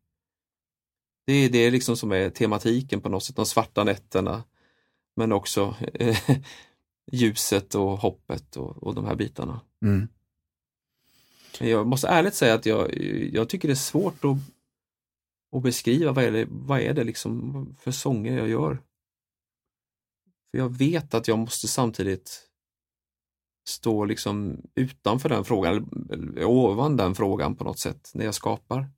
[1.27, 4.45] Det är det liksom som är tematiken på något sätt, de svarta nätterna,
[5.17, 6.31] men också eh,
[7.13, 9.61] ljuset och hoppet och, och de här bitarna.
[9.83, 10.09] Mm.
[11.61, 12.95] Jag måste ärligt säga att jag,
[13.33, 14.37] jag tycker det är svårt att,
[15.57, 18.79] att beskriva vad är, det, vad är det liksom för sånger jag gör.
[20.57, 22.49] För jag vet att jag måste samtidigt
[23.69, 28.91] stå liksom utanför den frågan, eller- ovan den frågan på något sätt när jag skapar.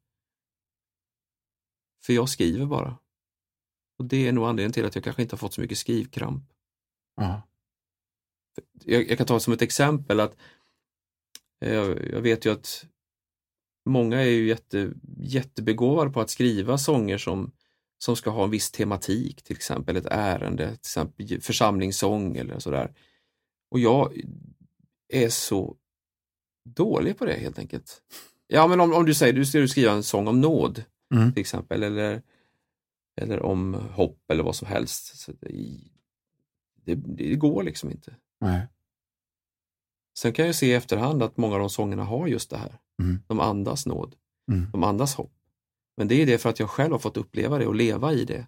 [2.04, 2.98] För jag skriver bara.
[3.98, 6.44] Och det är nog anledningen till att jag kanske inte har fått så mycket skrivkramp.
[7.16, 7.42] Ja.
[8.84, 10.36] jag, jag kan ta som ett exempel att
[11.60, 11.74] eh,
[12.12, 12.86] jag vet ju att
[13.88, 17.52] många är ju jätte, jättebegåvade på att skriva sånger som,
[17.98, 22.94] som ska ha en viss tematik, till exempel ett ärende, till exempel församlingssång eller sådär.
[23.70, 24.12] Och jag
[25.08, 25.76] är så
[26.64, 28.02] dålig på det helt enkelt.
[28.46, 30.84] Ja, men om, om du säger du ska skriva en sång om nåd
[31.14, 31.32] Mm.
[31.32, 32.22] till exempel, eller,
[33.20, 35.18] eller om hopp eller vad som helst.
[35.18, 35.78] Så det,
[36.74, 38.16] det, det går liksom inte.
[38.40, 38.66] Nej.
[40.18, 42.78] Sen kan jag se i efterhand att många av de sångerna har just det här.
[43.02, 43.18] Mm.
[43.26, 44.14] De andas nåd,
[44.50, 44.70] Mm.
[44.70, 45.32] de andas hopp.
[45.98, 48.24] Men det är det för att jag själv har fått uppleva det och leva i
[48.24, 48.46] det.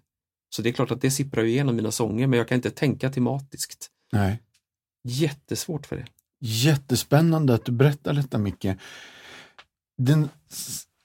[0.55, 3.09] Så det är klart att det sipprar igenom mina sånger, men jag kan inte tänka
[3.09, 3.89] tematiskt.
[4.11, 4.41] Nej.
[5.03, 6.05] Jättesvårt för det.
[6.39, 8.65] Jättespännande att du berättar detta Micke.
[9.97, 10.29] Den,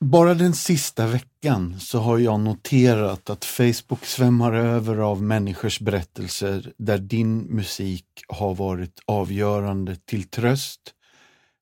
[0.04, 6.72] bara den sista veckan så har jag noterat att Facebook svämmar över av människors berättelser
[6.78, 10.80] där din musik har varit avgörande till tröst,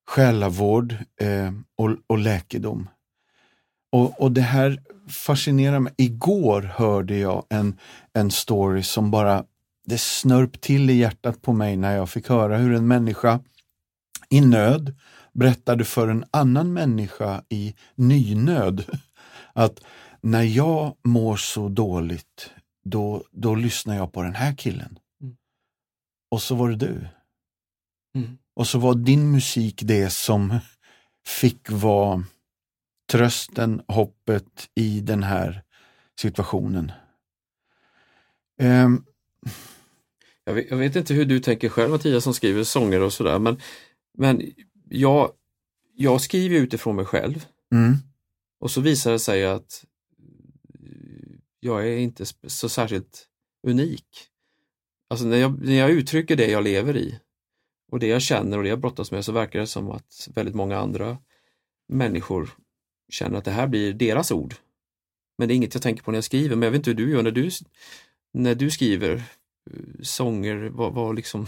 [0.07, 2.89] själavård eh, och, och läkedom.
[3.95, 5.95] Och, och det här fascinerar mig.
[5.97, 7.79] Igår hörde jag en,
[8.13, 9.45] en story som bara,
[9.87, 13.41] det snörp till i hjärtat på mig när jag fick höra hur en människa
[14.31, 14.95] i nöd
[15.33, 18.85] berättade för en annan människa i nynöd
[19.53, 19.81] att
[20.21, 22.51] när jag mår så dåligt,
[22.85, 24.99] då, då lyssnar jag på den här killen.
[25.23, 25.37] Mm.
[26.31, 27.09] Och så var det du.
[28.15, 28.39] Mm.
[28.55, 30.59] Och så var din musik det som
[31.27, 32.25] fick vara
[33.13, 35.63] trösten, hoppet i den här
[36.21, 36.93] situationen.
[38.61, 39.05] Ehm,
[40.45, 43.39] Jag vet, jag vet inte hur du tänker själv Mattias som skriver sånger och sådär,
[43.39, 43.61] men,
[44.19, 44.43] men
[44.89, 45.33] jag,
[45.95, 47.95] jag skriver utifrån mig själv mm,
[48.61, 49.85] och så visar det sig att
[51.61, 53.29] jag är inte så särskilt
[53.67, 54.07] unik.
[55.09, 57.21] Alltså när jag, när jag uttrycker det jag lever i
[57.93, 60.55] och det jag känner och det jag brottas med så verkar det som att väldigt
[60.55, 61.19] många andra
[61.89, 62.51] människor
[63.09, 64.55] känner att det här blir deras ord.
[65.39, 66.97] Men det är inget jag tänker på när jag skriver, men jag vet inte hur
[66.97, 67.51] du gör när du,
[68.33, 69.15] när du skriver
[69.71, 71.47] eh, sånger, vad, vad liksom,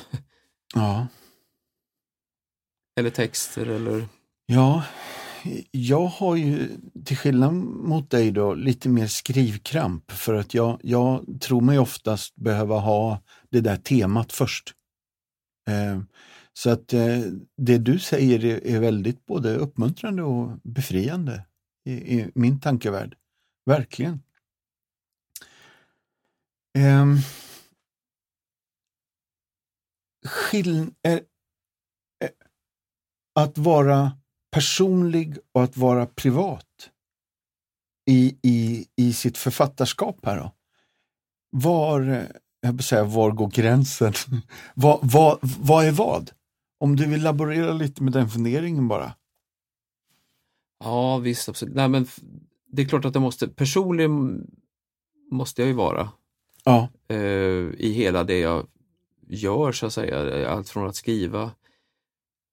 [0.75, 1.07] ja.
[3.01, 4.09] eller texter eller
[4.47, 4.85] Ja,
[5.71, 6.69] jag har ju
[7.05, 12.37] till skillnad mot dig då lite mer skrivkramp för att jag, jag tror mig oftast
[12.37, 14.73] behöva ha det där temat först.
[15.69, 16.01] Eh,
[16.59, 17.21] så att eh,
[17.57, 21.47] det du säger är, är, väldigt både uppmuntrande och befriande
[21.85, 23.16] i, i min tankevärld.
[23.66, 24.23] Verkligen.
[26.79, 27.12] Ehm.
[27.12, 27.19] Eh,
[30.29, 31.21] skill eh,
[33.35, 34.12] att vara
[34.51, 36.90] personlig och att vara privat
[38.11, 40.53] i, i, i sitt författarskap här då.
[41.51, 42.25] Var, eh,
[42.61, 44.12] jag säga, var går gränsen?
[44.75, 46.31] vad, vad, vad är vad?
[46.79, 49.15] Om du vill laborera lite med den funderingen bara.
[50.85, 51.75] Ja visst, absolut.
[51.75, 52.07] Nej, men
[52.67, 54.11] det är klart att det måste, personlig
[55.31, 56.11] måste jag ju vara.
[56.65, 56.89] Ja.
[57.09, 57.19] Eh,
[57.79, 58.67] I hela det jag
[59.29, 61.51] gör så att säga, allt från att skriva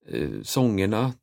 [0.08, 1.14] eh, sångerna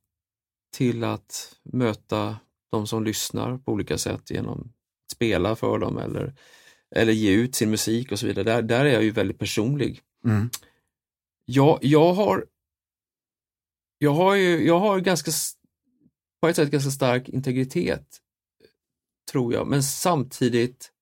[0.73, 2.37] till att möta
[2.71, 6.35] de som lyssnar på olika sätt genom att spela för dem eller,
[6.91, 8.45] eller ge ut sin musik och så vidare.
[8.45, 10.01] Där, där är jag ju väldigt personlig.
[10.25, 10.51] Mm.
[11.45, 12.47] Jag, jag har
[14.03, 15.31] jag har ju, jag har ganska,
[16.41, 18.19] på ett sätt ganska stark integritet,
[19.33, 20.93] tror jag, men samtidigt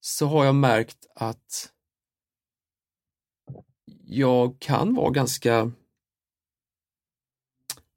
[0.00, 1.72] så har jag märkt att
[4.04, 5.72] jag kan vara ganska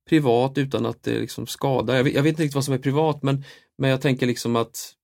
[0.10, 1.96] privat utan att det liksom skadar.
[1.96, 3.44] Jag vet, jag vet inte riktigt vad som är privat men,
[3.78, 4.96] men jag tänker liksom att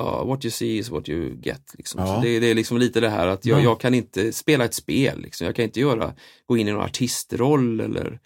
[0.00, 1.74] uh, what you see is what you get.
[1.78, 2.00] Liksom.
[2.00, 2.20] Ja.
[2.22, 5.20] det, det, är liksom lite det här att jag, jag, kan inte spela ett spel.
[5.20, 5.44] Liksom.
[5.46, 6.14] Jag kan inte göra,
[6.46, 8.20] gå in i någon artistroll eller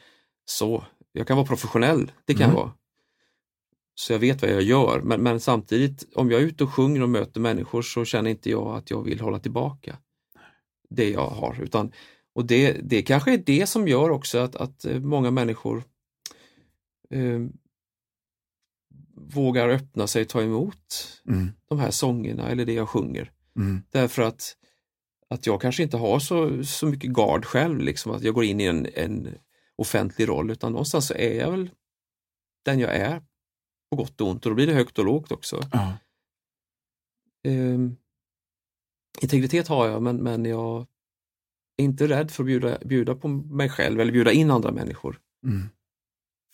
[0.45, 0.85] så.
[1.13, 2.57] Jag kan vara professionell, det kan mm.
[2.57, 2.73] jag vara.
[3.95, 7.03] Så jag vet vad jag gör men, men, samtidigt om jag är ute och sjunger
[7.03, 9.97] och möter människor så känner inte jag att jag vill hålla tillbaka
[10.91, 11.63] det jag har.
[11.63, 11.93] Utan
[12.35, 15.85] och det, det kanske är det som gör också att, att eh, många människor
[17.11, 17.41] eh,
[19.29, 21.51] vågar öppna sig och ta emot mm.
[21.69, 23.33] de här sångerna eller det jag sjunger.
[23.57, 23.83] Mm.
[23.91, 24.57] Därför att,
[25.29, 28.61] att jag kanske inte har så, så mycket gard själv, liksom, att jag går in
[28.61, 29.35] i en, en
[29.77, 31.71] offentlig roll, utan någonstans så är jag väl
[32.65, 33.23] den jag är,
[33.91, 35.61] på gott och ont, och då blir det högt och lågt också.
[35.73, 35.97] Ja.
[37.49, 37.97] Um,
[39.21, 40.87] integritet har jag, men, men jag
[41.77, 45.21] är inte rädd för att bjuda, bjuda på mig själv eller bjuda in andra människor.
[45.45, 45.69] Mm.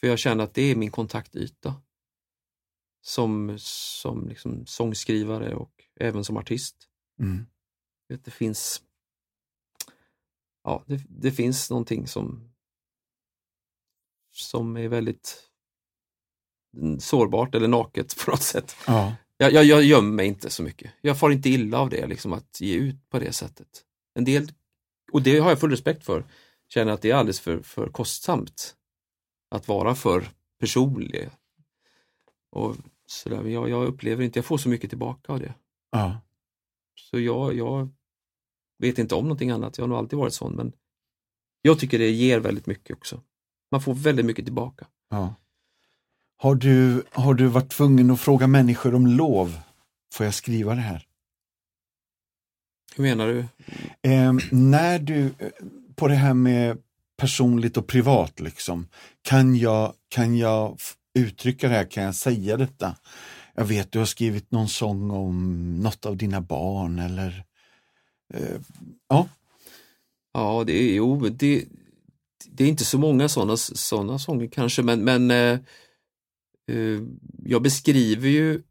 [0.01, 1.75] För jag känner att det är min kontaktyta.
[3.09, 6.77] Som, som liksom sångskrivare och även som artist.
[7.21, 7.47] Mm.
[8.25, 8.83] Det finns
[10.65, 12.53] ja, det, det, finns någonting som
[14.33, 15.51] som är väldigt
[16.99, 18.77] sårbart eller naket på något sätt.
[18.87, 19.15] Ja.
[19.37, 20.93] Jag, jag, jag gömmer mig inte så mycket.
[21.01, 23.85] Jag får inte illa av det, liksom att ge ut på det sättet.
[24.15, 24.53] En del
[25.13, 26.27] och det har jag full respekt för.
[26.69, 28.75] Känner att det är alldeles för, för kostsamt
[29.51, 31.31] att vara för personlig.
[32.51, 32.77] Och
[33.11, 33.45] så där.
[33.45, 35.55] Jag, jag upplever inte, jag får så mycket tillbaka av det.
[35.91, 36.21] Ja.
[36.95, 37.89] Så jag, jag
[38.79, 40.73] vet inte om någonting annat, jag har nog alltid varit sån men
[41.63, 43.23] jag tycker det ger väldigt mycket också.
[43.71, 44.87] Man får väldigt mycket tillbaka.
[45.11, 45.35] Ja.
[46.37, 49.61] Har, du, har du varit tvungen att fråga människor om lov?
[50.15, 51.07] Får jag skriva det här?
[52.97, 53.39] Hur menar du?
[54.11, 55.35] Eh, när du,
[55.95, 56.83] på det här med
[57.17, 58.89] personligt och privat, liksom,
[59.23, 60.79] kan jag, kan jag
[61.19, 62.97] uttrycka det här, kan jag säga detta?
[63.55, 67.45] Jag vet, du har skrivit någon sång om något av dina barn eller
[68.35, 68.61] eh,
[69.09, 69.29] ja.
[70.33, 71.65] Ja, det är, jo, det,
[72.47, 75.59] det är inte så många sådana såna sånger kanske, men, men eh,
[76.71, 77.01] eh,
[77.45, 78.63] jag beskriver ju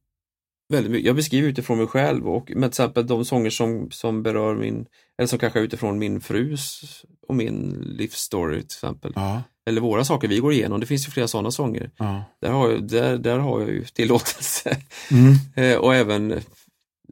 [0.70, 1.06] väldigt mycket.
[1.06, 4.86] Jag beskriver utifrån mig själv och med till exempel de sånger som, som berör min,
[5.18, 6.84] eller som kanske är utifrån min frus
[7.28, 9.14] och min livsstory till exempel.
[9.16, 9.44] Ja.
[9.66, 11.92] Eller våra saker vi går igenom, det finns ju flera sådana sånger.
[11.98, 12.24] Ja.
[12.42, 14.82] Där, har jag, där, där har jag ju tillåtelse.
[15.12, 15.34] Mm.
[15.56, 16.42] Eh, och även,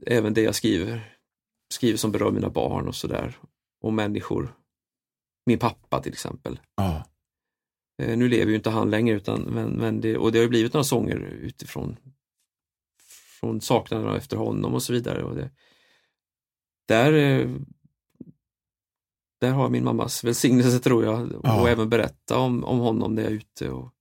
[0.06, 1.01] även det jag skriver,
[1.73, 3.38] skriver som berör mina barn och sådär.
[3.82, 4.56] Och människor.
[5.45, 6.60] Min pappa till exempel.
[6.75, 7.06] Ja.
[8.01, 10.49] Eh, nu lever ju inte han längre utan, men, men det, och det har ju
[10.49, 11.97] blivit några sånger utifrån
[13.39, 15.23] från saknaden efter honom och så vidare.
[15.23, 15.49] Och det,
[16.88, 17.49] där, eh,
[19.41, 21.62] där har min mammas välsignelse tror jag ja.
[21.62, 23.91] och även berätta om, om honom när jag är ute och,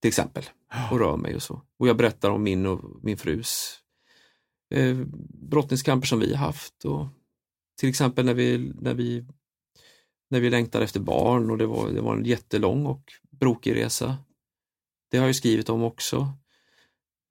[0.00, 0.44] till exempel
[0.90, 1.62] och rör mig och så.
[1.78, 3.78] Och jag berättar om min och min frus
[4.74, 4.96] eh,
[5.48, 7.06] brottningskamper som vi har haft och
[7.80, 9.26] till exempel när vi, när vi
[10.30, 14.16] när vi längtar efter barn och det var, det var en jättelång och brokig resa.
[15.10, 16.32] Det har jag skrivit om också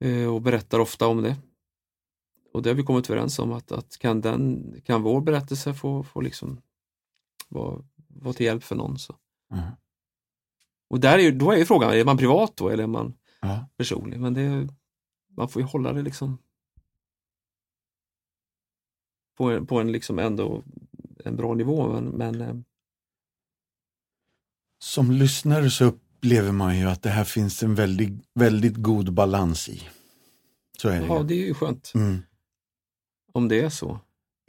[0.04, 1.36] eh, och berättar ofta om det
[2.52, 6.02] och det har vi kommit överens om att, att kan, den, kan vår berättelse få,
[6.02, 6.60] få liksom
[7.48, 9.16] vara, vara till hjälp för någon så.
[9.52, 9.64] Mm.
[10.90, 13.14] Och där är, ju- då är ju frågan, är man privat då eller är man
[13.40, 13.68] Ja.
[13.76, 14.20] personlig?
[14.20, 14.68] Men det,
[15.28, 16.38] man får ju hålla det liksom
[19.36, 20.62] på en, på en liksom ändå
[21.24, 21.92] en bra nivå.
[21.92, 22.56] Men, men eh,
[24.78, 29.68] Som lyssnare så upplever man ju att det här finns en väldigt, väldigt god balans
[29.68, 29.82] i.
[30.78, 32.18] Så är det ja, det är ju skönt Mm.
[33.32, 34.00] om det är så.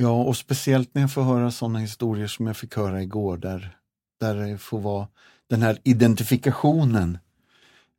[0.02, 3.78] Ja, och speciellt när jag får höra sådana historier som jag fick höra igår där,
[4.20, 5.08] där det får vara
[5.48, 7.18] den här identifikationen.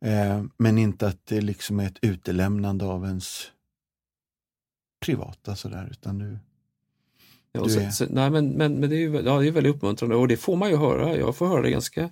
[0.05, 3.51] Eh, men inte att det liksom är ett utelämnande av ens
[5.05, 6.39] privata sådär, utan nu,
[7.51, 9.75] Ja, Du så, så, nej, men, men, men det är ju ja, det är väldigt
[9.75, 11.17] uppmuntrande och det får man ju höra.
[11.17, 12.09] Jag får höra det ganska,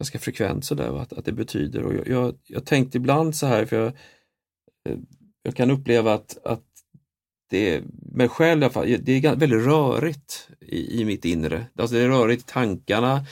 [0.00, 1.82] ganska frekvent sådär att, att det betyder.
[1.82, 3.86] Och jag, jag, jag tänkte ibland så här, för jag,
[4.88, 4.98] eh,
[5.42, 6.67] jag kan uppleva att, att
[7.50, 7.74] det
[8.18, 11.66] är, själv i alla fall, det är väldigt rörigt i, i mitt inre.
[11.78, 13.26] Alltså det är rörigt i tankarna.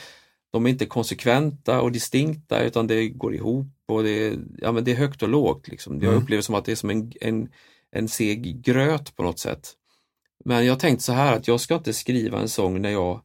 [0.51, 4.83] De är inte konsekventa och distinkta utan det går ihop och det är, ja, men
[4.83, 5.67] det är högt och lågt.
[5.67, 5.93] Liksom.
[6.01, 6.23] Jag Mm.
[6.23, 7.49] upplever som att det är som en, en,
[7.91, 9.73] en seg gröt på något sätt.
[10.45, 13.21] Men jag tänkte så här att jag ska inte skriva en sång när jag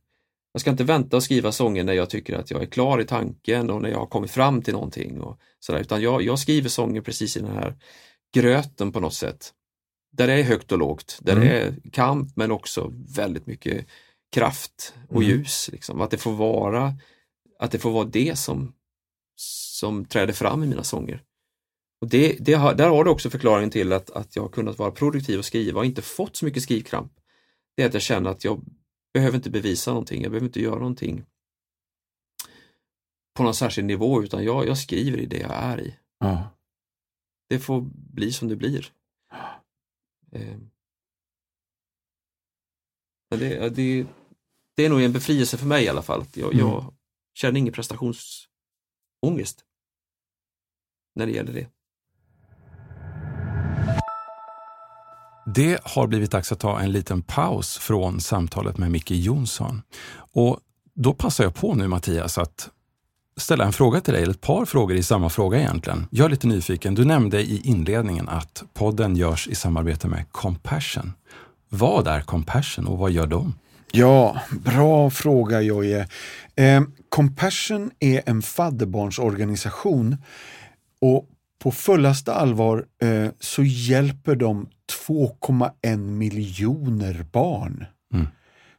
[0.54, 3.04] jag ska inte vänta och skriva sånger när jag tycker att jag är klar i
[3.04, 5.20] tanken och när jag har kommit fram till någonting.
[5.20, 5.80] Och sådär.
[5.80, 7.76] Utan jag, jag skriver sånger precis i den här
[8.34, 9.52] gröten på något sätt.
[10.12, 11.44] Där det är högt och lågt, där Mm.
[11.48, 13.86] det är kamp men också väldigt mycket
[14.34, 15.28] kraft och Mm.
[15.28, 15.70] ljus.
[15.72, 16.00] Liksom.
[16.00, 16.94] Att det får vara
[17.58, 18.72] att det får vara det som,
[19.36, 21.22] som träder fram i mina sånger.
[22.00, 24.78] Och det, det har, där har du också förklaringen till att, att jag har kunnat
[24.78, 27.12] vara produktiv och skriva och inte fått så mycket skrivkramp.
[27.76, 28.64] Det är att jag känner att jag
[29.14, 31.24] behöver inte bevisa någonting, jag behöver inte göra någonting
[33.36, 35.94] på någon särskild nivå utan jag, jag skriver i det jag är i.
[36.18, 36.48] ja.
[37.48, 38.92] Det får bli som det blir.
[40.32, 40.56] Eh.
[43.30, 44.06] Men det, ja, det,
[44.76, 46.24] det är nog en befrielse för mig i alla fall.
[46.34, 46.66] Jag, Mm.
[46.66, 46.94] jag
[47.34, 49.64] känner ingen prestationsångest
[51.14, 51.66] när det gäller det.
[55.54, 59.82] Det har blivit dags att ta en liten paus från samtalet med Micke Jonsson.
[60.32, 60.60] Och
[60.94, 62.70] då passar jag på nu Mattias att
[63.36, 66.06] ställa en fråga till dig, eller ett par frågor i samma fråga egentligen.
[66.10, 66.94] Jag är lite nyfiken.
[66.94, 71.12] Du nämnde i inledningen att podden görs i samarbete med Compassion.
[71.68, 73.54] Vad är Compassion och vad gör de?
[73.92, 76.08] Ja, bra fråga Jojje.
[76.56, 80.16] Eh, Compassion är en fadderbarnsorganisation
[81.00, 84.68] och på fullaste allvar eh, så hjälper de
[85.08, 87.84] 2,1 miljoner barn.
[88.14, 88.26] Mm.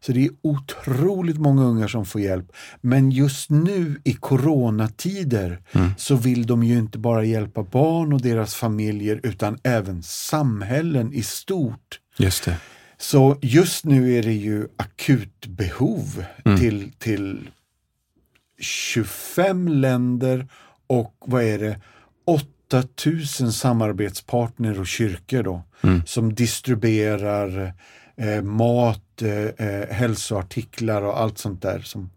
[0.06, 2.52] Så det är otroligt många ungar som får hjälp.
[2.82, 5.90] Men just nu i coronatider Mm.
[5.98, 11.24] så vill de ju inte bara hjälpa barn och deras familjer utan även samhällen i
[11.24, 12.00] stort.
[12.18, 12.58] Just det.
[12.98, 16.60] Så just nu är det ju akutbehov Mm.
[16.60, 17.50] till, till
[18.60, 20.48] 25 länder
[20.88, 21.80] och vad är det,
[22.26, 26.02] 8000 samarbetspartner och kyrkor då Mm.
[26.06, 27.74] som distribuerar
[28.18, 31.80] eh, mat, eh, eh, hälsoartiklar och allt sånt där.
[31.80, 32.10] Som,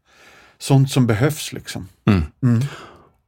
[0.59, 1.89] sånt som behövs liksom.
[2.05, 2.23] Mm.
[2.43, 2.65] Mm.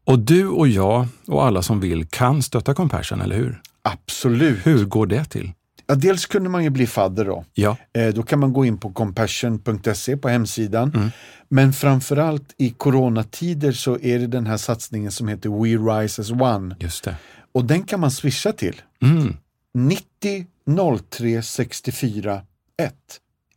[0.05, 3.61] Och du och jag och alla som vill kan stötta Compassion, eller hur?
[3.83, 4.67] Absolut.
[4.67, 5.53] Hur går det till?
[5.87, 7.45] Ja, dels kunde man ju bli fadder då.
[7.55, 7.77] Ja.
[7.93, 10.93] Eh, då kan man gå in på compassion.se på hemsidan.
[10.95, 11.11] Mm.
[11.49, 16.31] Men framförallt i coronatider så är det den här satsningen som heter We Rise as
[16.31, 16.77] One.
[16.81, 17.17] Just det.
[17.53, 18.83] Och den kan man swisha till.
[19.03, 19.37] Mm.
[19.75, 20.47] 90
[21.11, 22.43] 03 64 1.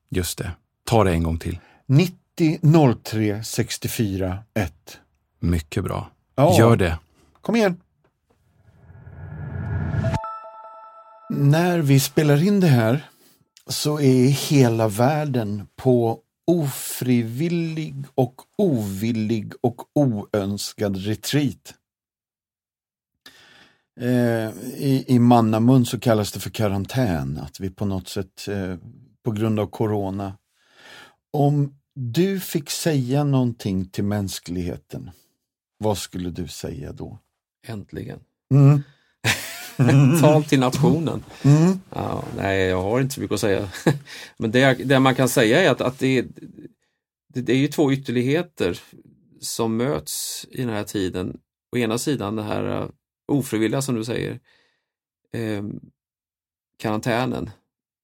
[0.09, 0.51] Just det.
[0.83, 1.59] Ta det en gång till.
[1.85, 2.15] 90
[3.03, 4.73] 03 64 1.
[5.39, 6.09] Mycket bra.
[6.35, 6.57] Ja.
[6.59, 6.99] Gör det.
[7.41, 7.81] Kom igen!
[11.29, 13.07] När vi spelar in det här
[13.67, 21.73] så är hela världen på ofrivillig och ovillig och oönskad retreat.
[23.99, 28.75] Eh, i, I mannamun så kallas det för karantän, att vi på något sätt eh,
[29.23, 30.37] på grund av corona.
[31.31, 35.11] Om du fick säga någonting till mänskligheten,
[35.77, 37.19] vad skulle du säga då?
[37.67, 38.19] Äntligen.
[38.53, 38.83] Mm.
[40.21, 41.23] Tal till nationen.
[41.43, 41.79] Mm.
[41.89, 43.69] Ja, nej, jag har inte så mycket att säga.
[44.37, 46.21] Men det, det man kan säga är att, att det,
[47.33, 48.79] det, det är ju två ytterligheter
[49.39, 51.39] som möts i den här tiden.
[51.75, 52.89] Å ena sidan det här eh,
[53.27, 54.39] ofrivilliga som du säger,
[55.33, 55.63] eh,
[56.77, 57.49] karantänen.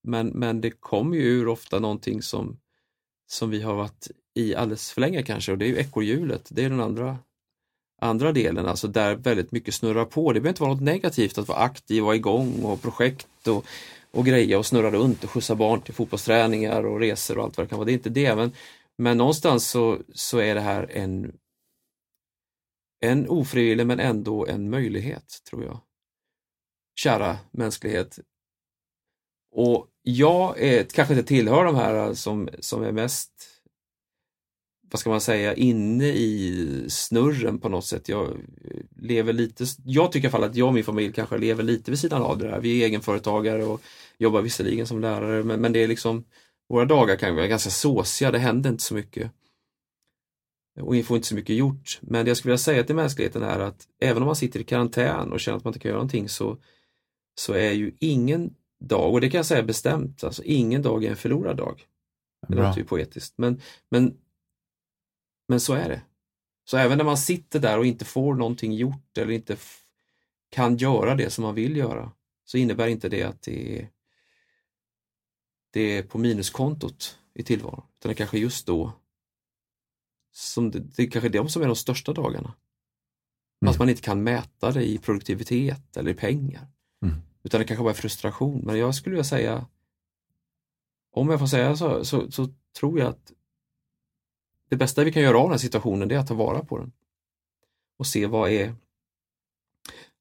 [0.08, 2.60] Men, men det kommer ju ur ofta någonting som,
[3.28, 6.47] som vi har varit i alldeles för länge kanske och det är ju ekorrhjulet.
[6.49, 7.18] Det är den andra,
[8.01, 10.34] andra delen, alltså där väldigt mycket snurrar på.
[10.34, 13.66] Det behöver inte vara något negativt att vara aktiv, vara igång och projekt och,
[14.12, 17.66] och greja och snurra runt och skjutsa barn till fotbollsträningar och resor och allt vad
[17.66, 17.86] det kan vara.
[17.86, 18.51] Det är inte det, men,
[18.97, 21.38] men någonstans så, så är det här en
[22.99, 25.80] en ofrivillig men ändå en möjlighet, tror jag.
[26.99, 28.20] Kära mänsklighet.
[29.51, 33.32] Och jag är, kanske inte tillhör de här eh, som, som är mest,
[34.91, 38.10] vad ska man säga, inne i snurren på något sätt.
[38.10, 38.36] Jag eh,
[38.95, 41.91] lever lite, jag tycker i alla fall att jag och min familj kanske lever lite
[41.91, 42.60] vid sidan av det där.
[42.60, 43.82] Vi är egenföretagare och
[44.18, 46.24] jobbar visserligen som lärare, men, men det är liksom,
[46.70, 49.32] våra dagar kan vara ganska såsiga, det händer inte så mycket
[50.82, 51.99] och vi får inte så mycket gjort.
[52.01, 54.64] Men det jag skulle vilja säga till mänskligheten är att även om man sitter i
[54.64, 56.58] karantän och känner att man inte kan göra någonting så,
[57.36, 61.09] så är ju ingen dag, och det kan jag säga bestämt, alltså ingen dag är
[61.09, 61.88] en förlorad dag.
[62.47, 62.67] Det Bra.
[62.67, 64.17] låter ju poetiskt, men, men,
[65.47, 66.01] men så är det.
[66.65, 69.57] Så även när man sitter där och inte får någonting gjort eller inte
[70.51, 72.11] kan göra det som man vill göra,
[72.45, 73.89] så innebär inte det att det är,
[75.71, 77.84] det är på minuskontot i tillvaron.
[77.99, 78.91] Utan det kanske just då
[80.32, 82.53] som det, det är kanske de som är de största dagarna.
[83.65, 83.80] Fast Mm.
[83.80, 86.67] man inte kan mäta det i produktivitet eller i pengar.
[87.05, 87.15] Mm.
[87.48, 88.62] Utan det kanske bara är frustration.
[88.66, 89.68] Men jag skulle vilja säga,
[91.12, 92.48] om jag får säga så, så, så
[92.80, 93.32] tror jag att
[94.70, 96.78] det bästa vi kan göra av den här situationen det är att ta vara på
[96.78, 96.91] den.
[97.98, 98.76] Och se vad är,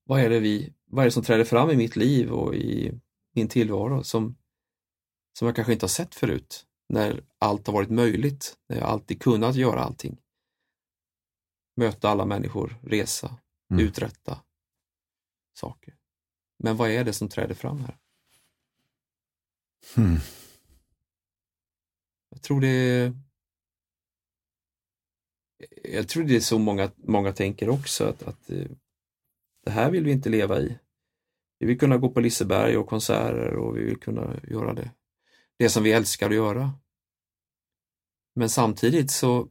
[0.05, 3.01] vad är det vi, vad är det som träder fram i mitt liv och i
[3.35, 4.37] min tillvaro som,
[5.39, 6.67] som jag kanske inte har sett förut.
[6.89, 10.19] När allt har varit möjligt, när jag alltid kunnat göra allting.
[11.77, 13.39] Möta alla människor, resa,
[13.71, 13.87] Mm.
[13.87, 14.43] uträtta
[15.55, 15.97] saker.
[16.59, 17.97] Men vad är det som träder fram här?
[19.95, 20.17] Hmm.
[22.31, 23.13] Jag tror det är
[25.83, 28.67] jag tror det är så många, många tänker också att, att eh,
[29.65, 30.79] det här vill vi inte leva i.
[31.59, 34.91] Vi vill kunna gå på Liseberg och konserter och vi vill kunna göra det,
[35.59, 36.73] det som vi älskar att göra.
[38.35, 39.49] Men samtidigt så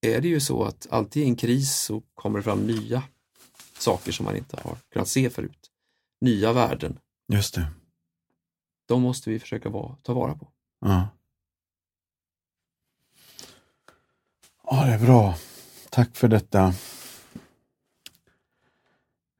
[0.00, 3.02] är det ju så att alltid i en kris så kommer det fram nya
[3.84, 5.70] saker som man inte har kunnat se förut.
[6.20, 6.98] Nya värden.
[7.32, 7.66] Just det.
[8.86, 10.48] De måste vi försöka vara, ta vara på.
[10.80, 11.08] Ja.
[14.64, 15.34] ja, det är bra.
[15.90, 16.74] Tack för detta.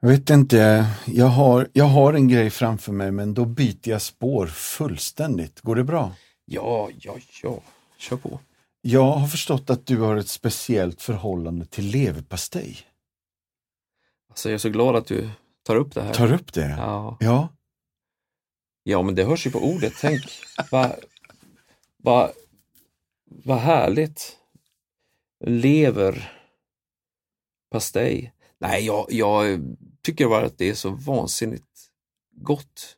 [0.00, 4.02] Jag vet inte, jag har, jag har en grej framför mig men då byter jag
[4.02, 5.60] spår fullständigt.
[5.60, 6.12] Går det bra?
[6.44, 7.62] Ja, ja, ja,
[7.98, 8.40] kör på.
[8.80, 12.78] Jag har förstått att du har ett speciellt förhållande till leverpastej.
[14.34, 15.30] Alltså jag är så glad att du
[15.62, 16.14] tar upp det här.
[16.14, 16.74] Tar upp det?
[16.78, 17.16] Ja.
[17.20, 17.48] Ja.
[18.82, 19.92] ja, men det hörs ju på ordet.
[20.00, 20.22] Tänk,
[20.70, 20.94] vad
[21.96, 22.30] va,
[23.24, 24.38] va härligt.
[25.44, 26.32] Lever,
[27.70, 28.32] pastej.
[28.58, 29.60] Nej, jag, jag
[30.02, 31.90] tycker bara att det är så vansinnigt
[32.30, 32.96] gott.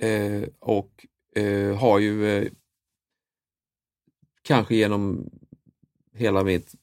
[0.00, 2.52] Eh, och eh, har ju eh,
[4.42, 5.30] kanske genom
[6.12, 6.74] hela mitt,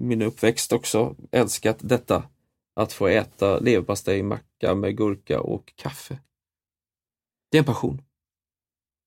[0.00, 2.28] min uppväxt också älskat detta.
[2.76, 6.18] Att få äta leverpastej, macka med gurka och kaffe.
[7.50, 8.02] Det är en passion.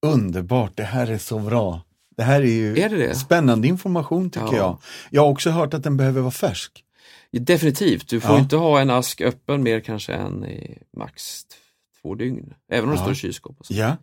[0.05, 1.81] Underbart, det här är så bra.
[2.17, 3.15] Det här är ju Är det det?
[3.15, 4.55] spännande information tycker Ja.
[4.57, 4.77] jag.
[5.09, 6.81] Jag har också hört att den behöver vara färsk.
[7.31, 8.39] Definitivt, du får Ja.
[8.39, 11.45] inte ha en ask öppen mer kanske än i max
[12.01, 12.53] två dygn.
[12.71, 13.03] Även om det Ja.
[13.03, 13.59] står i kylskåp.
[13.59, 13.73] Och så.
[13.73, 13.97] Ja.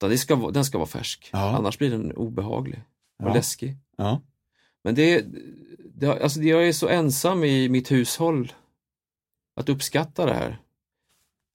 [0.00, 1.56] Det ska, den ska vara färsk, Ja.
[1.56, 2.82] annars blir den obehaglig
[3.22, 3.34] och Ja.
[3.34, 3.76] läskig.
[3.96, 4.20] Ja.
[4.84, 5.24] Men det,
[5.94, 8.52] det, alltså jag är så ensam i mitt hushåll
[9.60, 10.58] att uppskatta det här.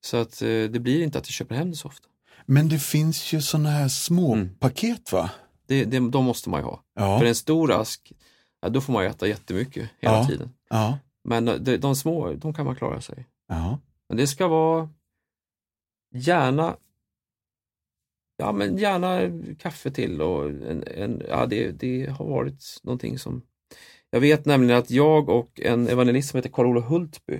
[0.05, 2.07] Så att eh, det blir inte att jag köper hem det så ofta.
[2.45, 4.55] Men det finns ju sådana här små Mm.
[4.59, 5.31] paket va?
[5.67, 6.83] Det, det, de måste man ju ha.
[6.95, 7.19] Ja.
[7.19, 8.11] För en stor ask,
[8.61, 10.25] ja, då får man ju äta jättemycket hela Ja.
[10.27, 10.49] tiden.
[10.69, 10.99] Ja.
[11.23, 13.25] Men eh, de, de små, de kan man klara sig.
[13.47, 13.79] Ja.
[14.09, 14.89] Men det ska vara
[16.13, 16.77] gärna
[18.37, 19.19] Ja men gärna
[19.59, 23.41] kaffe till och en, en, ja, det, det har varit någonting som
[24.09, 27.39] Jag vet nämligen att jag och en evangelist som heter Karl-Olof Hultby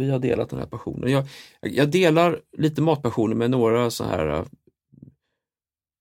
[0.00, 1.10] Vi har delat den här passionen.
[1.10, 1.28] Jag,
[1.60, 4.44] jag delar lite matpassioner med några så här eh,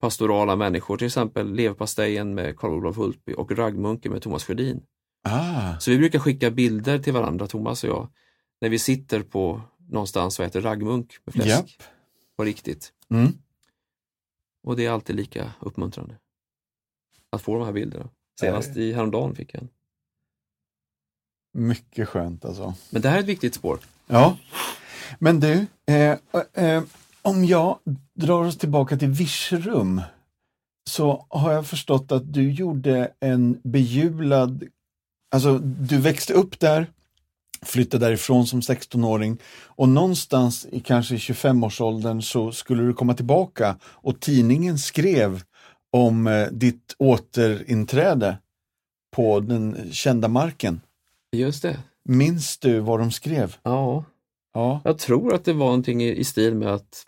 [0.02, 4.82] pastorala människor, till exempel leverpastejen med Karl-Olof Hultby och raggmunken med Thomas Sjödin.
[5.24, 5.80] Ah.
[5.80, 8.10] Så vi brukar skicka bilder till varandra, Thomas och jag,
[8.62, 11.50] när vi sitter på någonstans och äter raggmunk med fläsk.
[11.50, 11.84] Japp.
[12.38, 12.94] På riktigt.
[13.10, 13.32] Mm.
[14.64, 16.18] Och det är alltid lika uppmuntrande.
[17.30, 18.10] Att få de här bilderna.
[18.40, 19.70] Senast i häromdagen fick jag en.
[21.60, 22.74] Mycket skönt alltså.
[22.90, 23.80] Men det här är ett viktigt spår.
[24.08, 24.38] Ja.
[25.20, 26.18] Men du, eh,
[26.54, 26.84] eh,
[27.22, 27.80] om jag
[28.16, 30.02] drar oss tillbaka till Virserum
[30.90, 34.64] så har jag förstått att du gjorde en bejulad,
[35.32, 36.88] alltså du växte upp där,
[37.62, 44.20] flyttade därifrån som 16-åring och någonstans i kanske 25-årsåldern så skulle du komma tillbaka och
[44.20, 45.44] tidningen skrev
[45.92, 48.38] om eh, ditt återinträde
[49.16, 50.82] på den kända marken.
[51.32, 51.80] Just det.
[52.06, 53.56] Minns du vad de skrev?
[53.64, 54.04] Ja,
[54.54, 57.06] Ja, jag tror att det var någonting i, i stil med att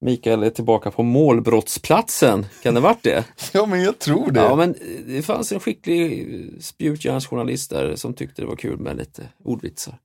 [0.00, 2.46] Mikael är tillbaka på målbrottsplatsen.
[2.62, 3.24] Kan det varit det?
[3.52, 4.40] ja men jag tror det.
[4.40, 4.74] Ja, men
[5.06, 6.26] det fanns en skicklig
[6.60, 9.98] spjutjärnsjournalist där som tyckte det var kul med lite ordvitsar.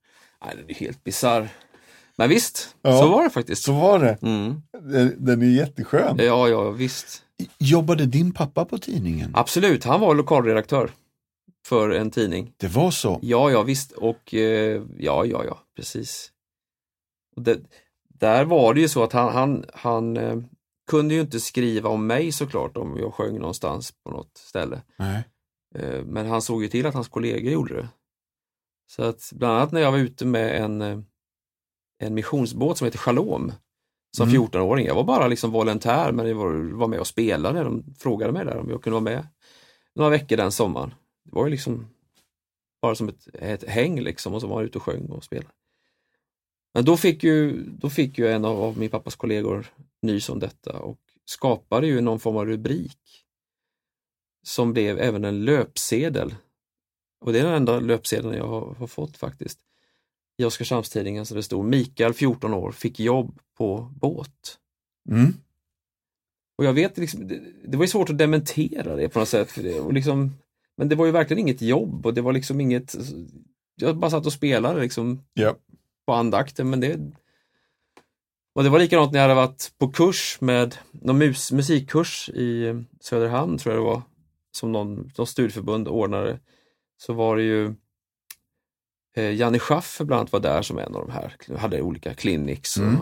[0.44, 1.48] Nej, det är helt bisarr.
[2.16, 2.98] Men visst, Ja.
[2.98, 3.62] så var det faktiskt.
[3.62, 4.18] Så var det.
[4.22, 4.62] Mm.
[4.82, 6.16] Den, den är jätteskön.
[6.18, 7.22] Ja, ja, visst.
[7.58, 9.30] Jobbade din pappa på tidningen?
[9.34, 10.90] Absolut, han var lokalredaktör
[11.66, 12.54] för en tidning.
[12.56, 13.18] Det var så?
[13.22, 13.92] Ja, ja, visst.
[13.92, 16.32] Och eh, ja, ja, ja, precis.
[17.36, 17.60] Det,
[18.08, 20.36] där var det ju så att han, han, han eh,
[20.90, 24.82] kunde ju inte skriva om mig såklart om jag sjöng någonstans på något ställe.
[24.98, 25.24] Nej.
[25.74, 27.88] Eh, Men han såg ju till att hans kollegor gjorde det.
[28.90, 30.98] Så att bland annat när jag var ute med en, eh,
[31.98, 33.52] en missionsbåt som heter Shalom
[34.16, 34.42] som Mm.
[34.42, 34.86] 14-åring.
[34.86, 37.64] Jag var bara liksom volontär men jag var, var med och spelade.
[37.64, 39.26] De frågade mig där om jag kunde vara med
[39.94, 40.94] några veckor den sommaren.
[41.24, 41.86] Det var ju liksom
[42.82, 45.52] bara som ett, ett häng liksom och så var jag ute och sjöng och spelade.
[46.74, 49.66] Men då fick ju, då fick ju en av, av min pappas kollegor
[50.02, 52.98] nys om detta och skapade ju någon form av rubrik
[54.42, 56.34] som blev även en löpsedel.
[57.20, 59.58] Och det är den enda löpsedeln jag har, har fått faktiskt.
[60.38, 64.58] I Oskarshamnstidningen så det stod Mikael, 14 år, fick jobb på båt.
[65.10, 65.32] Mm.
[66.58, 69.50] Och jag vet, liksom, det, det var ju svårt att dementera det på något sätt.
[69.50, 70.34] För det, och liksom,
[70.82, 72.94] men det var ju verkligen inget jobb och det var liksom inget,
[73.74, 75.56] jag bara satt och spelade liksom Ja.
[76.06, 77.00] på andakten men det
[78.54, 82.74] och det var likadant när jag hade varit på kurs med någon mus, musikkurs i
[83.00, 84.02] Söderhamn tror jag det var
[84.52, 86.40] som någon, någon studieförbund ordnade
[86.96, 87.74] så var det ju
[89.16, 92.76] eh, Janne Schaffer bland annat var där som en av de här, hade olika clinics.
[92.76, 92.96] Och, Mm.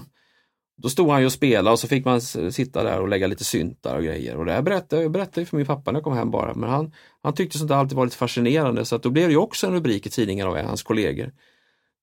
[0.82, 3.44] Då stod han ju och spelade och så fick man sitta där och lägga lite
[3.44, 4.36] syntar och grejer.
[4.36, 6.54] Och det här berättade jag berättade för min pappa när jag kom hem bara.
[6.54, 9.32] Men han, han tyckte sånt där alltid var lite fascinerande så att då blev det
[9.32, 11.32] ju också en rubrik i tidningen av hans kollegor.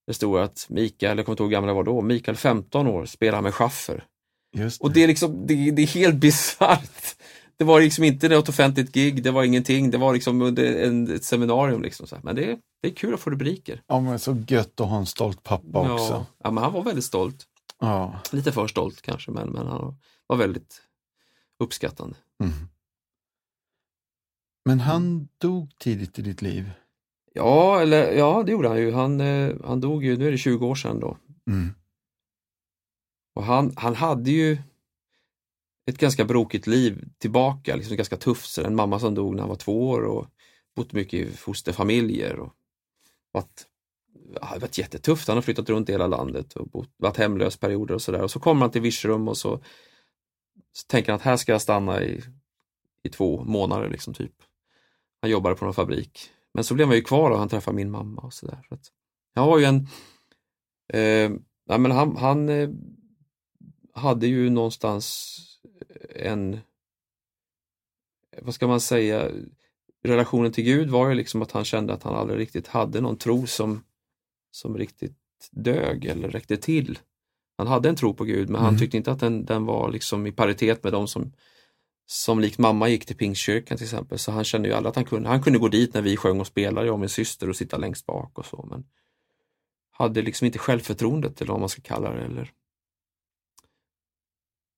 [0.08, 2.88] Det stod att Mikael, jag kommer inte ihåg hur gammal jag var då, Mikael 15
[2.88, 4.04] år spelar med Schaffer.
[4.56, 7.16] Just Och det är liksom, det, det är helt bisarrt.
[7.58, 11.16] Det var liksom inte något offentligt gig, det var ingenting, det var liksom under en,
[11.16, 11.82] ett seminarium.
[11.82, 12.08] Liksom.
[12.24, 13.82] Men det, det är kul att få rubriker.
[13.88, 16.14] Ja, men så gött att ha en stolt pappa också.
[16.14, 17.46] Ja, ja, men han var väldigt stolt.
[17.80, 18.20] Ja.
[18.32, 19.98] Lite för stolt kanske, men, men han
[20.28, 20.82] var väldigt
[21.60, 22.16] uppskattande.
[22.44, 22.54] Mm.
[24.66, 26.72] Men han dog tidigt i ditt liv.
[27.34, 28.92] Ja, eller, ja det gjorde han ju.
[28.92, 31.18] Han, eh, han dog ju, nu är det 20 år sedan då.
[31.48, 31.74] Mm.
[33.36, 34.58] Och han, han hade ju
[35.86, 38.50] ett ganska brokigt liv tillbaka, liksom ganska tufft.
[38.50, 40.28] Så en mamma som dog när han var två år och
[40.76, 42.40] bott mycket i fosterfamiljer.
[42.40, 42.54] Och
[43.32, 43.66] varit,
[44.42, 45.28] ja, varit jättetufft.
[45.28, 48.22] Han har flyttat runt i hela landet och bott, varit hemlös perioder och sådär.
[48.22, 49.60] Och så kommer han till Virserum och så,
[50.72, 52.24] så tänker han att här ska jag stanna i,
[53.04, 53.90] i två månader.
[53.90, 54.34] Liksom, typ.
[55.22, 56.30] Han jobbade på någon fabrik.
[56.54, 58.66] Men så blev han ju kvar och han träffade min mamma och sådär.
[58.70, 58.78] Så
[59.36, 59.88] han var ju en
[60.94, 61.32] eh,
[61.68, 62.70] nej, men han, han eh,
[63.94, 65.34] hade ju någonstans
[66.16, 66.60] en,
[68.42, 69.32] vad ska man säga,
[70.04, 73.18] relationen till Gud var ju liksom att han kände att han aldrig riktigt hade någon
[73.18, 73.84] tro som,
[74.58, 75.18] som riktigt
[75.52, 77.00] dög eller räckte till.
[77.58, 78.80] Han hade en tro på Gud men han Mm.
[78.80, 81.34] tyckte inte att den, den var liksom i paritet med de som
[82.10, 85.06] som likt mamma gick till Pingstkyrkan till exempel, så han kände ju alla att han
[85.06, 85.30] kunde.
[85.30, 87.78] Han kunde gå dit när vi sjöng och spelade, jag och min syster, och sitta
[87.78, 88.86] längst bak och så, men
[89.92, 92.22] hade liksom inte självförtroendet eller vad man ska kalla det.
[92.26, 92.52] Eller.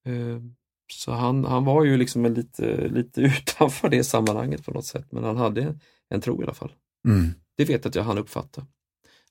[0.06, 0.42] Eh,
[0.92, 5.12] Så han, han var ju liksom en lite, lite utanför det sammanhanget på något sätt,
[5.12, 6.74] men han hade en tro i alla fall.
[7.06, 7.26] Mm.
[7.58, 8.68] Det vet jag att jag han uppfatta.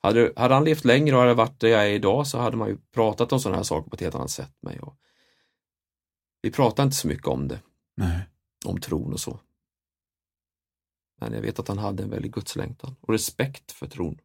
[0.01, 2.69] Hade, hade han levt längre och hade varit där jag är idag så hade man
[2.69, 4.53] ju pratat om sådana här saker på ett helt annat sätt.
[4.61, 4.97] med Mig och
[6.43, 7.61] vi pratar inte så mycket om det,
[7.97, 8.21] Nej.
[8.67, 9.41] om tron och så.
[11.21, 14.21] Men jag vet att han hade en väldig gudslängtan och respekt för tron.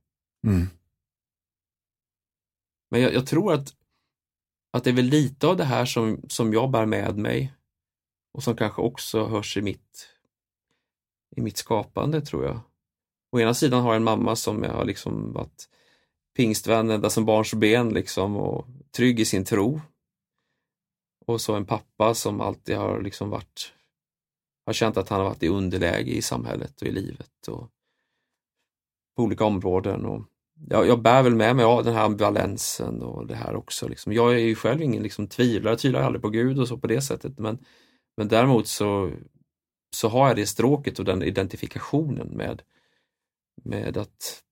[0.47, 0.67] Mm.
[2.91, 3.75] Men jag, jag tror att,
[4.71, 7.53] att det är väl lite av det här som, som jag bär med mig
[8.31, 10.09] och som kanske också hörs i mitt,
[11.35, 12.59] i mitt skapande tror jag.
[13.33, 15.69] Å ena sidan har jag en mamma som jag har liksom varit
[16.37, 19.81] pingstvän ända som barns ben liksom och trygg i sin tro.
[21.25, 23.73] Och så en pappa som alltid har liksom varit
[24.65, 27.69] har känt att han har varit i underläge i samhället och i livet och
[29.15, 30.05] på olika områden.
[30.05, 30.23] Och
[30.69, 33.87] jag, jag bär väl med mig av den här ambivalensen och det här också.
[33.87, 34.13] Liksom.
[34.13, 36.87] Jag är ju själv ingen liksom, tvivlare, jag tvivlar aldrig på Gud och så på
[36.87, 37.39] det sättet.
[37.39, 37.57] Men,
[38.17, 39.11] men däremot så,
[39.95, 42.61] så har jag det stråket och den identifikationen med,
[43.55, 44.43] med att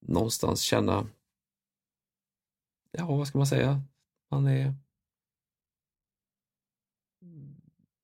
[0.00, 1.06] någonstans känna,
[2.92, 3.82] ja vad ska man säga,
[4.30, 4.74] man är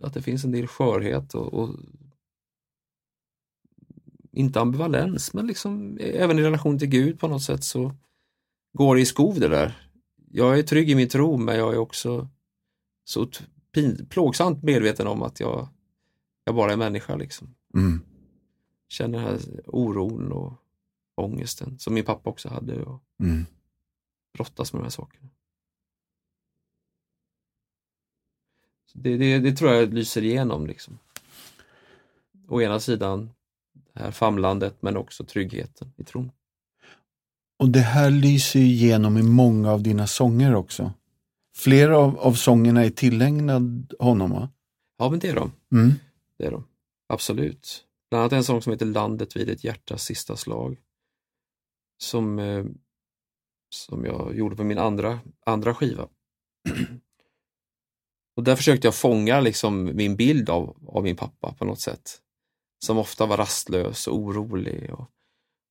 [0.02, 1.76] att det finns en del skörhet och, och
[4.32, 7.94] inte ambivalens, men liksom e-, även i relation till Gud på något sätt så
[8.72, 9.90] går det i skov det där.
[10.30, 12.28] Jag är trygg i min tro, men jag är också
[13.04, 13.26] så
[14.08, 15.68] plågsamt medveten om att jag,
[16.44, 17.16] jag bara är människa.
[17.16, 17.54] Liksom.
[17.74, 18.00] Mm.
[18.94, 20.52] Känner den här oron och
[21.14, 23.46] ångesten som min pappa också hade och Mm.
[24.34, 25.28] brottas med de här sakerna.
[28.86, 30.66] Så Det, det, det tror jag lyser igenom.
[30.66, 30.98] Liksom.
[32.48, 33.30] Å ena sidan
[33.92, 36.30] det här famlandet men också tryggheten i tron.
[37.58, 40.92] Och det här lyser igenom i många av dina sånger också.
[41.56, 44.48] Flera av, av sångerna är tillägnad honom va?
[44.98, 45.52] Ja, men det är de.
[45.72, 45.92] Mm.
[46.38, 46.64] Det är de.
[47.06, 47.83] Absolut.
[48.14, 50.80] Bland annat en sång som heter Landet vid ett hjärtas sista slag.
[51.98, 52.64] Som, eh,
[53.74, 56.08] som jag gjorde på min andra, andra skiva.
[58.36, 62.20] Och där försökte jag fånga liksom min bild av, av min pappa på något sätt.
[62.84, 64.90] Som ofta var rastlös och orolig.
[64.92, 65.10] Och,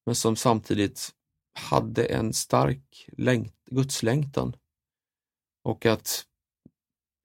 [0.05, 1.09] men som samtidigt
[1.53, 4.55] hade en stark längt, gudslängtan.
[5.63, 6.25] Och att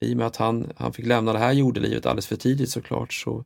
[0.05, 3.13] i och med att han, han fick lämna det här jordelivet alldeles för tidigt såklart
[3.13, 3.45] så,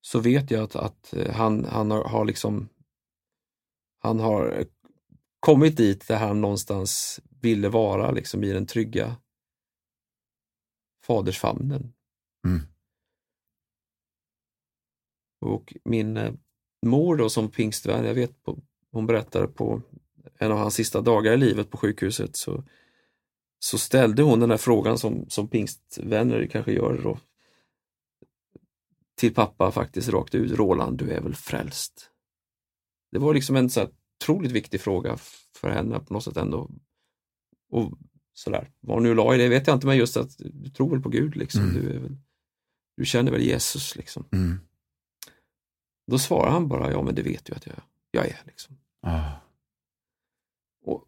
[0.00, 2.68] så vet jag att, att eh, han, han har, har liksom
[3.98, 4.64] han har
[5.40, 9.16] kommit dit där han någonstans ville vara liksom i den trygga
[11.06, 11.92] fadersfamnen.
[12.46, 12.60] Mm.
[15.40, 16.32] Och min eh,
[16.86, 18.36] mor då som pingstvän, jag vet
[18.92, 19.82] hon berättade på
[20.38, 22.64] en av hans sista dagar i livet på sjukhuset så,
[23.58, 27.18] så ställde hon den där frågan som, som pingstvänner kanske gör då,
[29.20, 32.10] till pappa faktiskt rakt ut, Roland du är väl frälst?
[33.12, 33.90] Det var liksom en så här
[34.22, 35.16] otroligt viktig fråga
[35.56, 36.70] för henne på något sätt ändå.
[37.70, 37.92] Och
[38.32, 40.90] sådär, vad hon nu la i det vet jag inte men just att du tror
[40.90, 41.74] väl på Gud liksom, Mm.
[41.74, 42.16] du, är väl,
[42.96, 44.24] du känner väl Jesus liksom.
[44.32, 44.60] Mm.
[46.06, 47.76] Då svarar han bara, ja men det vet du att jag,
[48.10, 48.40] jag är.
[48.46, 48.78] Liksom.
[49.02, 49.30] Ah.
[50.84, 51.04] Och,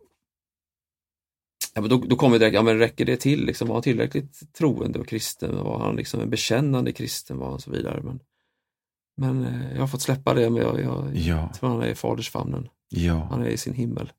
[1.74, 3.44] ja, men då, då kommer det, ja men räcker det till?
[3.46, 5.56] Liksom, var han tillräckligt troende och kristen?
[5.56, 7.38] Var han liksom en bekännande kristen?
[7.38, 8.02] Var han så vidare?
[8.02, 8.20] Men,
[9.16, 11.94] men eh, jag har fått släppa det, men jag, jag Ja, tror han är i
[11.94, 12.68] fadersfamnen.
[12.88, 13.14] ja.
[13.30, 14.12] Han är i sin himmel.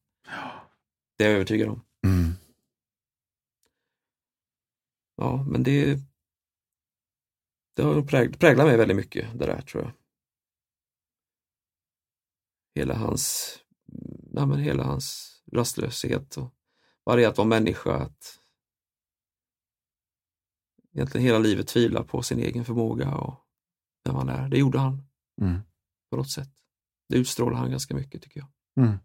[1.17, 1.81] Det är jag övertygad om.
[2.05, 2.31] Mm.
[5.15, 5.99] Ja, men det,
[7.75, 8.01] det har
[8.37, 9.91] präglat mig väldigt mycket, det där tror jag.
[12.75, 13.55] Hela hans,
[14.31, 16.53] ja, men hela hans rastlöshet och
[17.03, 18.39] vad det är att vara människa, att
[20.95, 23.39] egentligen hela livet tvivla på sin egen förmåga och
[24.05, 24.49] vem han är.
[24.49, 25.03] Det gjorde han
[25.41, 25.61] Mm.
[26.09, 26.49] på något sätt.
[27.09, 28.49] Det utstrålar han ganska mycket tycker jag.
[28.85, 28.97] Mm.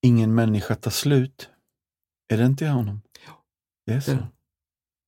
[0.00, 1.50] Ingen människa tar slut.
[2.28, 3.00] Är det inte honom?
[3.26, 3.44] Ja.
[3.86, 4.16] Det är så?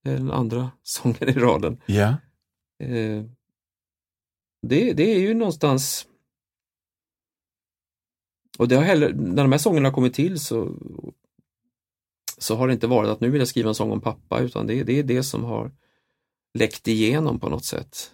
[0.03, 1.80] det är den andra sången i raden.
[1.87, 2.09] Ja.
[2.78, 3.24] Eh,
[4.62, 6.09] det, det är ju någonstans
[8.59, 10.76] och det har heller, när de här sångerna har kommit till så,
[12.38, 14.66] så har det inte varit att nu vill jag skriva en sång om pappa utan
[14.66, 15.72] det, det är det som har
[16.59, 18.11] läckt igenom på något sätt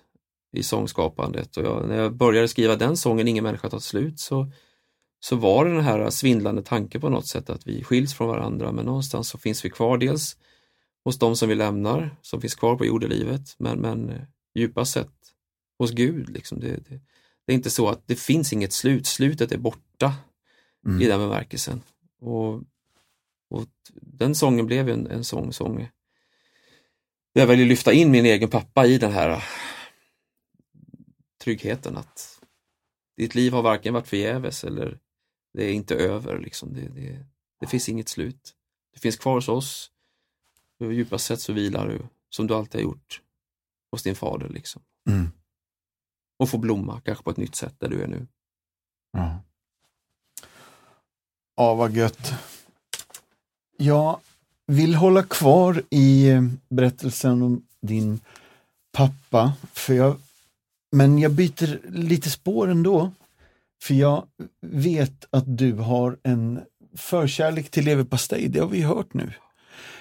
[0.52, 1.56] i sångskapandet.
[1.56, 4.52] Och jag, när jag började skriva den sången Ingen människa tar slut så,
[5.20, 8.72] så var det den här svindlande tanken på något sätt att vi skiljs från varandra
[8.72, 10.36] men någonstans så finns vi kvar dels
[11.04, 14.22] hos de som vi lämnar, som finns kvar på jordelivet, men, men eh,
[14.54, 15.14] djupast sett
[15.78, 16.30] hos Gud.
[16.30, 16.60] Liksom.
[16.60, 17.00] Det, det,
[17.46, 20.14] det är inte så att det finns inget slut, slutet är borta
[20.86, 21.02] Mm.
[21.02, 21.82] i den bemärkelsen.
[22.20, 22.54] Och,
[23.50, 25.52] och den sången blev ju en, en sång
[27.32, 29.44] där jag väljer lyfta in min egen pappa i den här
[31.44, 32.40] tryggheten att
[33.16, 34.98] ditt liv har varken varit förgäves eller
[35.52, 36.38] det är inte över.
[36.38, 36.74] Liksom.
[36.74, 37.26] Det, det,
[37.60, 38.54] det finns inget slut.
[38.92, 39.90] Det finns kvar hos oss.
[40.78, 43.22] Och djupast sett så vilar du, som du alltid har gjort,
[43.90, 44.48] hos din fader.
[44.48, 44.82] Liksom.
[45.08, 45.28] Mm.
[46.38, 48.26] Och får blomma, kanske på ett nytt sätt där du är nu.
[49.12, 49.42] Ja
[51.60, 52.32] ja, vad gött.
[53.76, 54.20] Jag
[54.66, 56.30] vill hålla kvar i
[56.68, 58.20] berättelsen om din
[58.92, 60.16] pappa, för jag,
[60.92, 63.10] men jag byter lite spår ändå.
[63.82, 64.26] För jag
[64.60, 66.60] vet att du har en
[66.96, 69.32] förkärlek till leverpastej, det har vi hört nu.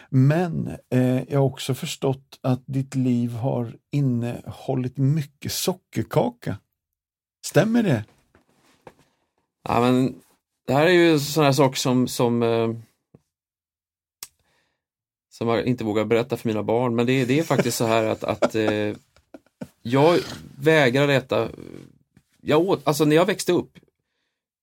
[0.10, 6.58] Men eh, jag har också förstått att ditt liv har innehållit mycket sockerkaka.
[7.46, 8.04] Stämmer det?
[9.64, 10.16] Ja, men
[10.70, 12.70] det här är ju sådana här saker som, som, eh,
[15.30, 16.96] som jag inte vågar berätta för mina barn.
[16.96, 18.94] Men det, det är faktiskt så här att, att eh,
[19.82, 20.20] jag
[20.60, 21.50] vägrade äta.
[22.42, 23.80] Jag åt, alltså när jag växte upp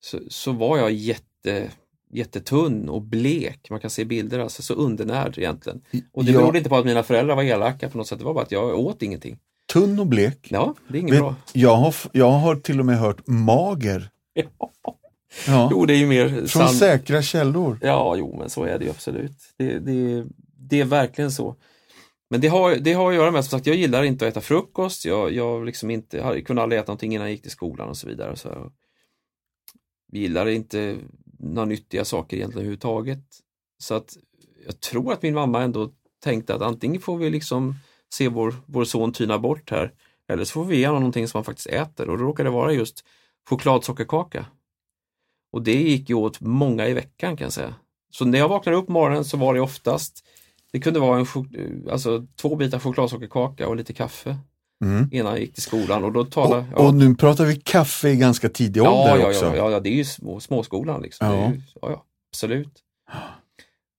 [0.01, 1.71] så, så var jag jätte,
[2.11, 3.71] jättetunn och blek.
[3.71, 5.81] Man kan se bilder, alltså så undernärd egentligen.
[6.13, 6.39] Och det Ja.
[6.39, 8.19] berodde inte på att mina föräldrar var elaka på något sätt.
[8.19, 9.39] Det var bara att jag åt ingenting.
[9.73, 10.47] Tunn och blek.
[10.51, 11.35] Ja, det är inget Vet, bra.
[11.53, 14.11] jag, har, jag har till och med hört mager.
[14.35, 14.71] Ja.
[15.71, 17.79] Jo, det är ju mer Från sann- säkra källor.
[17.83, 19.33] Ja, jo, men så är det ju absolut.
[19.57, 20.25] Det, det,
[20.59, 21.57] det är verkligen så.
[22.31, 24.41] Men det har, det har att göra med, som sagt, jag gillar inte att äta
[24.41, 25.05] frukost.
[25.05, 27.97] Jag, jag liksom inte, jag kunde aldrig äta någonting innan jag gick till skolan och
[27.97, 28.37] så vidare.
[28.37, 28.73] Så jag
[30.13, 30.97] gillar inte
[31.39, 33.25] några nyttiga saker egentligen överhuvudtaget.
[33.79, 34.17] Så att
[34.67, 35.91] jag tror att min mamma ändå
[36.25, 37.75] tänkte att antingen får vi liksom
[38.15, 39.93] se vår, vår son tyna bort här,
[40.29, 42.09] eller så får vi ge honom någonting som han faktiskt äter.
[42.11, 43.05] Och då råkade det vara just
[43.49, 44.47] chokladsockerkaka.
[45.57, 47.75] Och det gick ju åt många i veckan kan jag säga.
[48.11, 50.25] Så när jag vaknade upp morgonen så var det oftast,
[50.73, 51.27] det kunde vara en,
[51.91, 54.37] alltså, två bitar chokladsockerkaka och lite kaffe
[54.85, 55.09] Mm.
[55.13, 56.05] innan jag gick till skolan.
[56.05, 59.29] Och då Och, talade och nu pratar vi kaffe i ganska tidig ja, ålder ja,
[59.29, 59.45] också.
[59.45, 61.03] ja, ja, ja, det är ju små, småskolan.
[61.03, 61.27] Liksom.
[61.27, 61.53] Ja.
[61.53, 62.83] ju, ja, ja, absolut.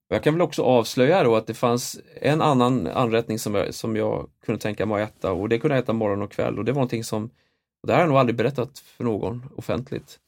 [0.08, 3.96] Jag kan väl också avslöja då att det fanns en annan anrättning som jag, som
[3.96, 6.64] jag kunde tänka mig att äta och det kunde jag äta morgon och kväll och
[6.64, 7.30] det var någonting som,
[7.86, 10.18] det här har jag nog aldrig berättat för någon offentligt.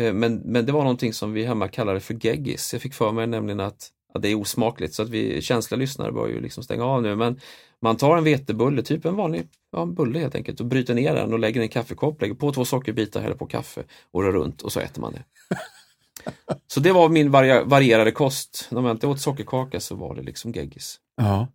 [0.00, 2.72] Eh, Men, men det var någonting som vi hemma kallade för geggis.
[2.72, 6.12] Jag fick för mig nämligen att, att det är osmakligt så att vi känsliga lyssnare
[6.12, 7.16] bör ju liksom stänga av nu.
[7.16, 7.40] Men
[7.82, 11.14] man tar en vetebulle, typ en vanlig ja, en bulle helt enkelt och bryter ner
[11.14, 14.32] den och lägger i en kaffekopp, lägger på två sockerbitar, häller på kaffe och rör
[14.32, 15.24] runt och så äter man det.
[16.66, 18.68] Så det var min varia- varierade kost.
[18.70, 20.96] När man inte åt sockerkaka så var det liksom geggis.
[21.16, 21.48] Ja.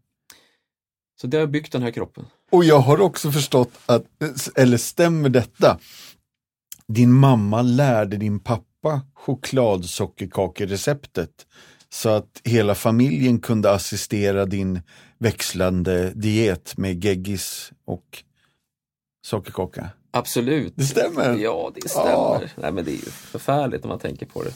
[1.21, 2.25] Så det har byggt den här kroppen.
[2.51, 4.05] Och jag har också förstått att,
[4.55, 5.79] eller stämmer detta?
[6.87, 11.45] Din mamma lärde din pappa chokladsockerkakereceptet
[11.89, 14.81] så att hela familjen kunde assistera din
[15.17, 18.23] växlande diet med geggis och
[19.25, 19.89] sockerkaka.
[20.11, 20.73] Absolut.
[20.75, 21.37] Det stämmer?
[21.37, 22.09] Ja, det stämmer.
[22.09, 22.41] Ja.
[22.55, 24.53] Nej, men det är ju förfärligt när man tänker på det.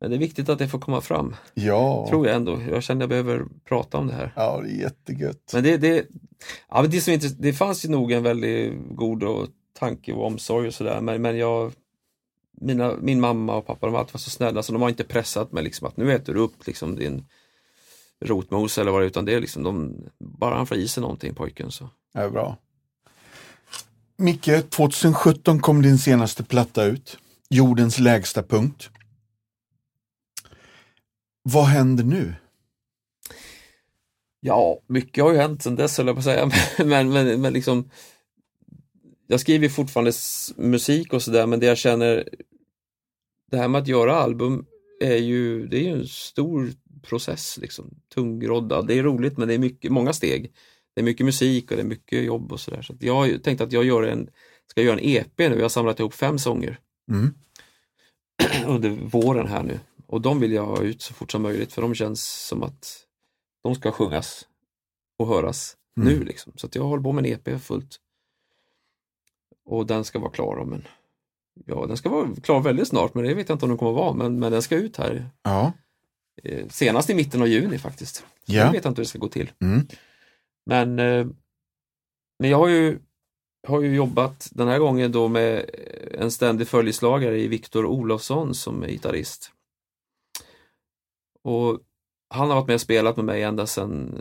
[0.00, 2.60] Men det är viktigt att det får komma fram, Ja, tror jag ändå.
[2.70, 4.32] Jag känner att jag behöver prata om det här.
[4.36, 5.50] ja det är jättegött.
[5.52, 6.06] Men det, det,
[6.68, 9.48] ja, det, som inte, det fanns ju nog en väldigt god och
[9.82, 11.72] tanke och omsorg och sådär, men, men jag
[12.60, 15.52] mina, min mamma och pappa de har alltid så snälla så de har inte pressat
[15.52, 17.26] mig liksom att nu äter du upp liksom din
[18.24, 21.00] rotmos eller vad det är, utan det är liksom de, bara han får i sig
[21.00, 21.88] någonting pojken så.
[22.14, 22.56] Är bra.
[24.16, 27.18] Micke, 2017 kom din senaste platta ut.
[27.50, 28.90] Jordens lägsta punkt.
[31.42, 32.34] Vad händer nu?
[34.40, 36.50] Ja, mycket har ju hänt sedan dess höll jag på att säga,
[36.84, 37.90] men, men, men liksom
[39.26, 40.12] jag skriver fortfarande
[40.56, 42.28] musik och sådär, men det jag känner
[43.50, 44.66] det här med att göra album
[45.00, 47.94] är ju, det är ju en stor process, liksom.
[48.14, 48.86] tungroddad.
[48.86, 50.52] Det är roligt, men det är mycket, många steg.
[50.94, 52.82] Det är mycket musik och det är mycket jobb och sådär.
[52.82, 54.28] Så jag har ju tänkt att jag gör en,
[54.66, 55.44] ska göra en EP nu.
[55.44, 56.78] Jag har samlat ihop fem sånger
[57.10, 57.34] Mm.
[58.66, 59.80] under våren här nu.
[60.06, 63.06] Och de vill jag ha ut så fort som möjligt, för de känns som att
[63.64, 64.46] de ska sjungas
[65.18, 66.08] och höras Mm.
[66.12, 66.24] nu.
[66.24, 66.52] Liksom.
[66.56, 67.96] Så att jag håller på med en EP fullt.
[69.64, 70.84] Och den ska vara klar om en
[71.66, 73.92] Ja, den ska vara klar väldigt snart, men det vet jag inte om den kommer
[73.92, 74.12] att vara.
[74.14, 75.72] Men, men den ska ut här Ja.
[76.42, 78.16] eh, senast i mitten av juni faktiskt.
[78.16, 78.54] Så Ja.
[78.54, 79.50] Jag vet inte hur det ska gå till.
[79.60, 79.86] Mm.
[80.66, 81.26] Men, eh,
[82.38, 82.98] men jag har ju,
[83.68, 85.70] har ju jobbat den här gången då med
[86.14, 89.50] en ständig följeslagare i Viktor Olofsson som är gitarrist.
[91.44, 91.80] Och
[92.28, 94.18] han har varit med och spelat med mig ända sedan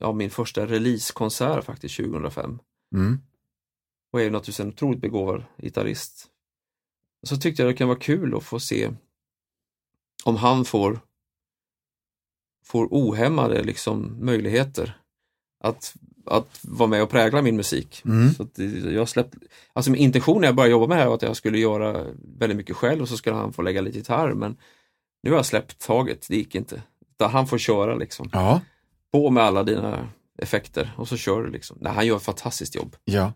[0.00, 2.58] ja, min första releasekonsert faktiskt 2005
[2.94, 3.18] Mm.
[4.14, 6.26] Och är ju naturligtvis en otroligt begåvad gitarrist.
[7.22, 8.90] Så tyckte jag det kan vara kul att få se
[10.24, 11.00] om han får,
[12.64, 14.98] får ohämmade liksom, möjligheter
[15.60, 15.94] att,
[16.26, 18.02] att vara med och prägla min musik.
[18.04, 18.34] Mm.
[18.34, 18.46] Så
[18.90, 19.34] jag släppt,
[19.72, 22.06] alltså min intention när jag började jobba med det här var att jag skulle göra
[22.38, 24.56] väldigt mycket själv och så skulle han få lägga lite gitarr men
[25.22, 26.82] nu har jag släppt taget, det gick inte.
[27.10, 28.28] Utan han får köra liksom.
[28.32, 28.60] Ja.
[29.12, 30.08] På med alla dina
[30.38, 31.78] effekter och så kör du liksom.
[31.80, 33.32] Nej, han gör ett fantastiskt jobb Ja.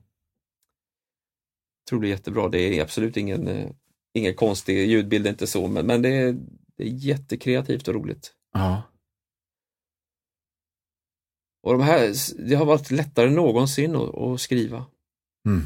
[1.89, 2.49] Tror det är jättebra.
[2.49, 3.70] Det är absolut ingen, eh,
[4.14, 6.32] ingen konstig ljudbild, inte så, men, men det, är,
[6.76, 8.34] det är jättekreativt och roligt.
[8.53, 8.82] Ja.
[11.62, 12.14] Och de här,
[12.49, 14.86] det har varit lättare än någonsin att, att skriva.
[15.47, 15.62] Mm.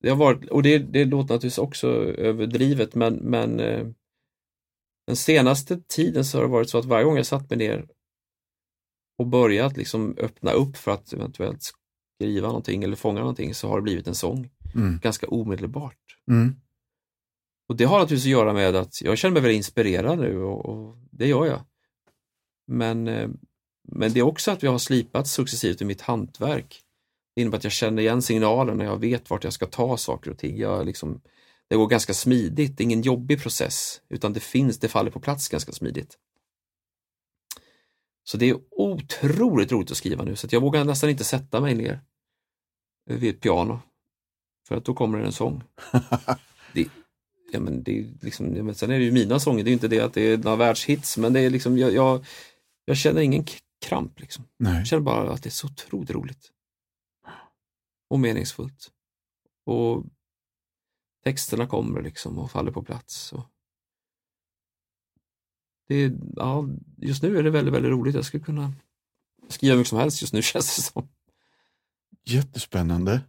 [0.00, 3.86] Det har varit, och det, det låter naturligtvis också överdrivet, men, men eh,
[5.06, 7.88] den senaste tiden så har det varit så att varje gång jag satt mig ner
[9.18, 11.62] och börjat liksom öppna upp för att eventuellt
[12.14, 14.98] skriva någonting eller fånga någonting så har det blivit en sång Mm.
[15.02, 16.16] ganska omedelbart.
[16.28, 16.56] Mm.
[17.68, 20.66] Och det har naturligtvis att göra med att jag känner mig väldigt inspirerad nu och,
[20.66, 21.60] och det gör jag.
[22.66, 23.28] Men, eh,
[23.88, 26.80] men det är också att vi har slipat successivt i mitt hantverk.
[27.34, 30.38] Det innebär att jag känner igen signalerna, jag vet vart jag ska ta saker och
[30.38, 30.58] ting.
[30.58, 31.20] Jag liksom,
[31.68, 35.20] det går ganska smidigt, det är ingen jobbig process, utan det finns, det faller på
[35.20, 36.18] plats ganska smidigt.
[38.24, 41.74] Så det är otroligt roligt att skriva nu, så jag vågar nästan inte sätta mig
[41.74, 42.00] ner
[43.06, 43.80] vid ett piano.
[44.70, 45.62] För att då kommer det en sång.
[46.74, 46.88] det,
[47.52, 49.72] ja, men det är liksom, ja, men sen är det ju mina sånger, det är
[49.72, 52.26] inte det att det är några världshits, men det är liksom, jag, jag,
[52.84, 53.44] jag känner ingen
[53.80, 54.20] kramp.
[54.20, 54.44] Liksom.
[54.56, 54.76] Nej.
[54.76, 56.50] Jag känner bara att det är så otroligt roligt.
[58.10, 58.90] Och meningsfullt.
[59.66, 60.04] Och
[61.24, 63.32] texterna kommer liksom och faller på plats.
[63.32, 63.46] Och
[65.88, 68.14] det är, ja, just nu är det väldigt, väldigt roligt.
[68.14, 68.72] Jag skulle kunna
[69.48, 71.08] skriva mycket som helst just nu känns det som.
[72.24, 73.20] Jättespännande.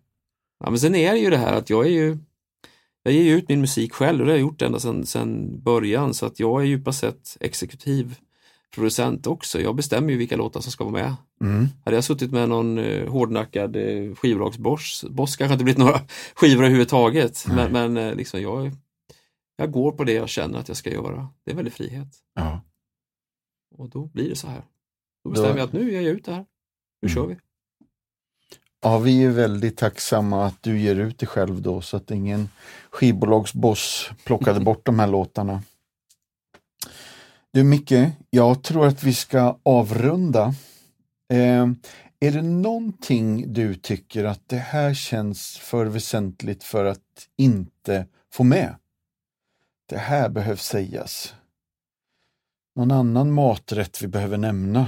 [0.64, 2.18] Ja, men sen är det ju det här att jag är ju
[3.04, 6.14] jag ger ut min musik själv och det har jag gjort ända sedan, sedan början
[6.14, 8.16] så att jag är djupast sett exekutiv
[8.76, 9.62] producent också.
[9.62, 11.16] Jag bestämmer ju vilka låtar som ska vara med.
[11.42, 11.68] Mm.
[11.86, 16.02] Hade jag suttit med någon eh, hårdnackad eh, skivbolagsboss, boss kanske inte blivit några
[16.36, 17.46] skivor överhuvudtaget.
[17.48, 17.56] Nej.
[17.72, 18.72] Men, men eh, liksom jag,
[19.56, 21.28] jag går på det jag känner att jag ska göra.
[21.46, 22.08] Det är väldigt frihet.
[22.36, 22.62] Ja.
[23.76, 24.64] Och då blir det så här.
[25.24, 26.46] Då bestämmer Då- jag att nu ger jag ut det här.
[27.02, 27.16] Nu Mm.
[27.16, 27.38] kör vi.
[28.82, 32.50] Ja, vi är väldigt tacksamma att du ger ut dig själv då så att ingen
[32.90, 35.62] skivbolagsboss plockade bort de här låtarna.
[37.52, 37.94] Du Micke,
[38.30, 40.54] jag tror att vi ska avrunda.
[41.34, 41.68] Eh,
[42.20, 48.44] är det någonting du tycker att det här känns för väsentligt för att inte få
[48.44, 48.76] med?
[49.90, 51.36] Det här behövs sägas.
[52.76, 54.88] Någon annan maträtt vi behöver nämna?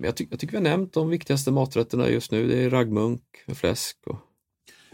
[0.00, 2.48] Jag, ty- jag tycker vi har nämnt de viktigaste maträtterna just nu.
[2.48, 3.96] Det är raggmunk med fläsk.
[4.06, 4.16] Och,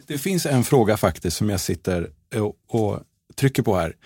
[0.07, 3.01] Det finns en fråga faktiskt som jag sitter och, och
[3.35, 3.97] trycker på här.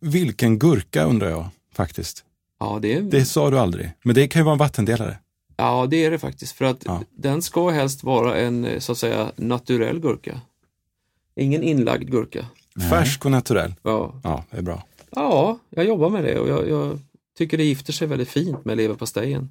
[0.00, 2.24] Vilken gurka undrar jag faktiskt.
[2.60, 5.18] ja, det Det sa du aldrig, men det kan ju vara en vattendelare.
[5.56, 6.52] ja, det är det faktiskt.
[6.52, 7.02] För att Ja.
[7.10, 10.40] den ska helst vara en eh, så att säga naturell gurka.
[11.36, 12.46] Ingen inlagd gurka.
[12.90, 13.74] Färsk och naturell.
[13.82, 14.84] Ja, Ja, det är bra.
[15.10, 16.98] ja jag jobbar med det och jag, jag
[17.38, 19.50] tycker det gifter sig väldigt fint med leverpastejen.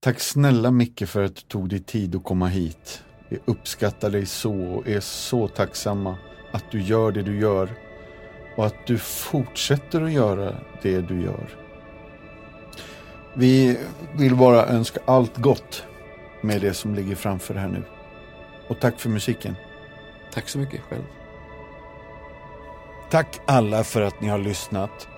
[0.00, 3.04] Tack snälla Micke för att du tog dig tid att komma hit.
[3.28, 6.18] Vi uppskattar dig så och är så tacksamma
[6.52, 7.74] att du gör det du gör
[8.56, 11.48] och att du fortsätter att göra det du gör.
[13.34, 13.78] Vi
[14.18, 15.84] vill bara önska allt gott
[16.40, 17.82] med det som ligger framför här nu.
[18.68, 19.54] Och tack för musiken.
[20.32, 21.04] Tack så mycket själv.
[23.10, 25.08] Tack alla för att ni har lyssnat.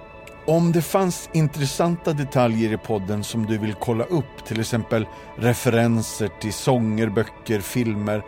[0.51, 6.29] Om det fanns intressanta detaljer i podden som du vill kolla upp, till exempel referenser
[6.41, 8.23] till sånger, böcker, filmer.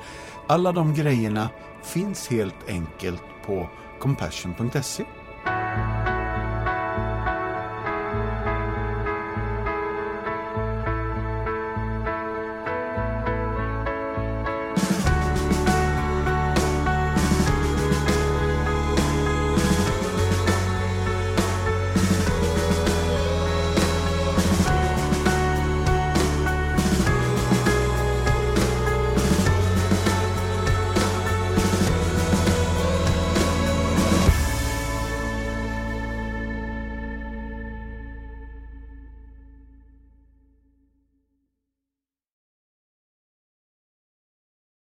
[0.46, 1.48] Alla de grejerna
[1.84, 3.68] finns helt enkelt på
[3.98, 5.04] compassion.se.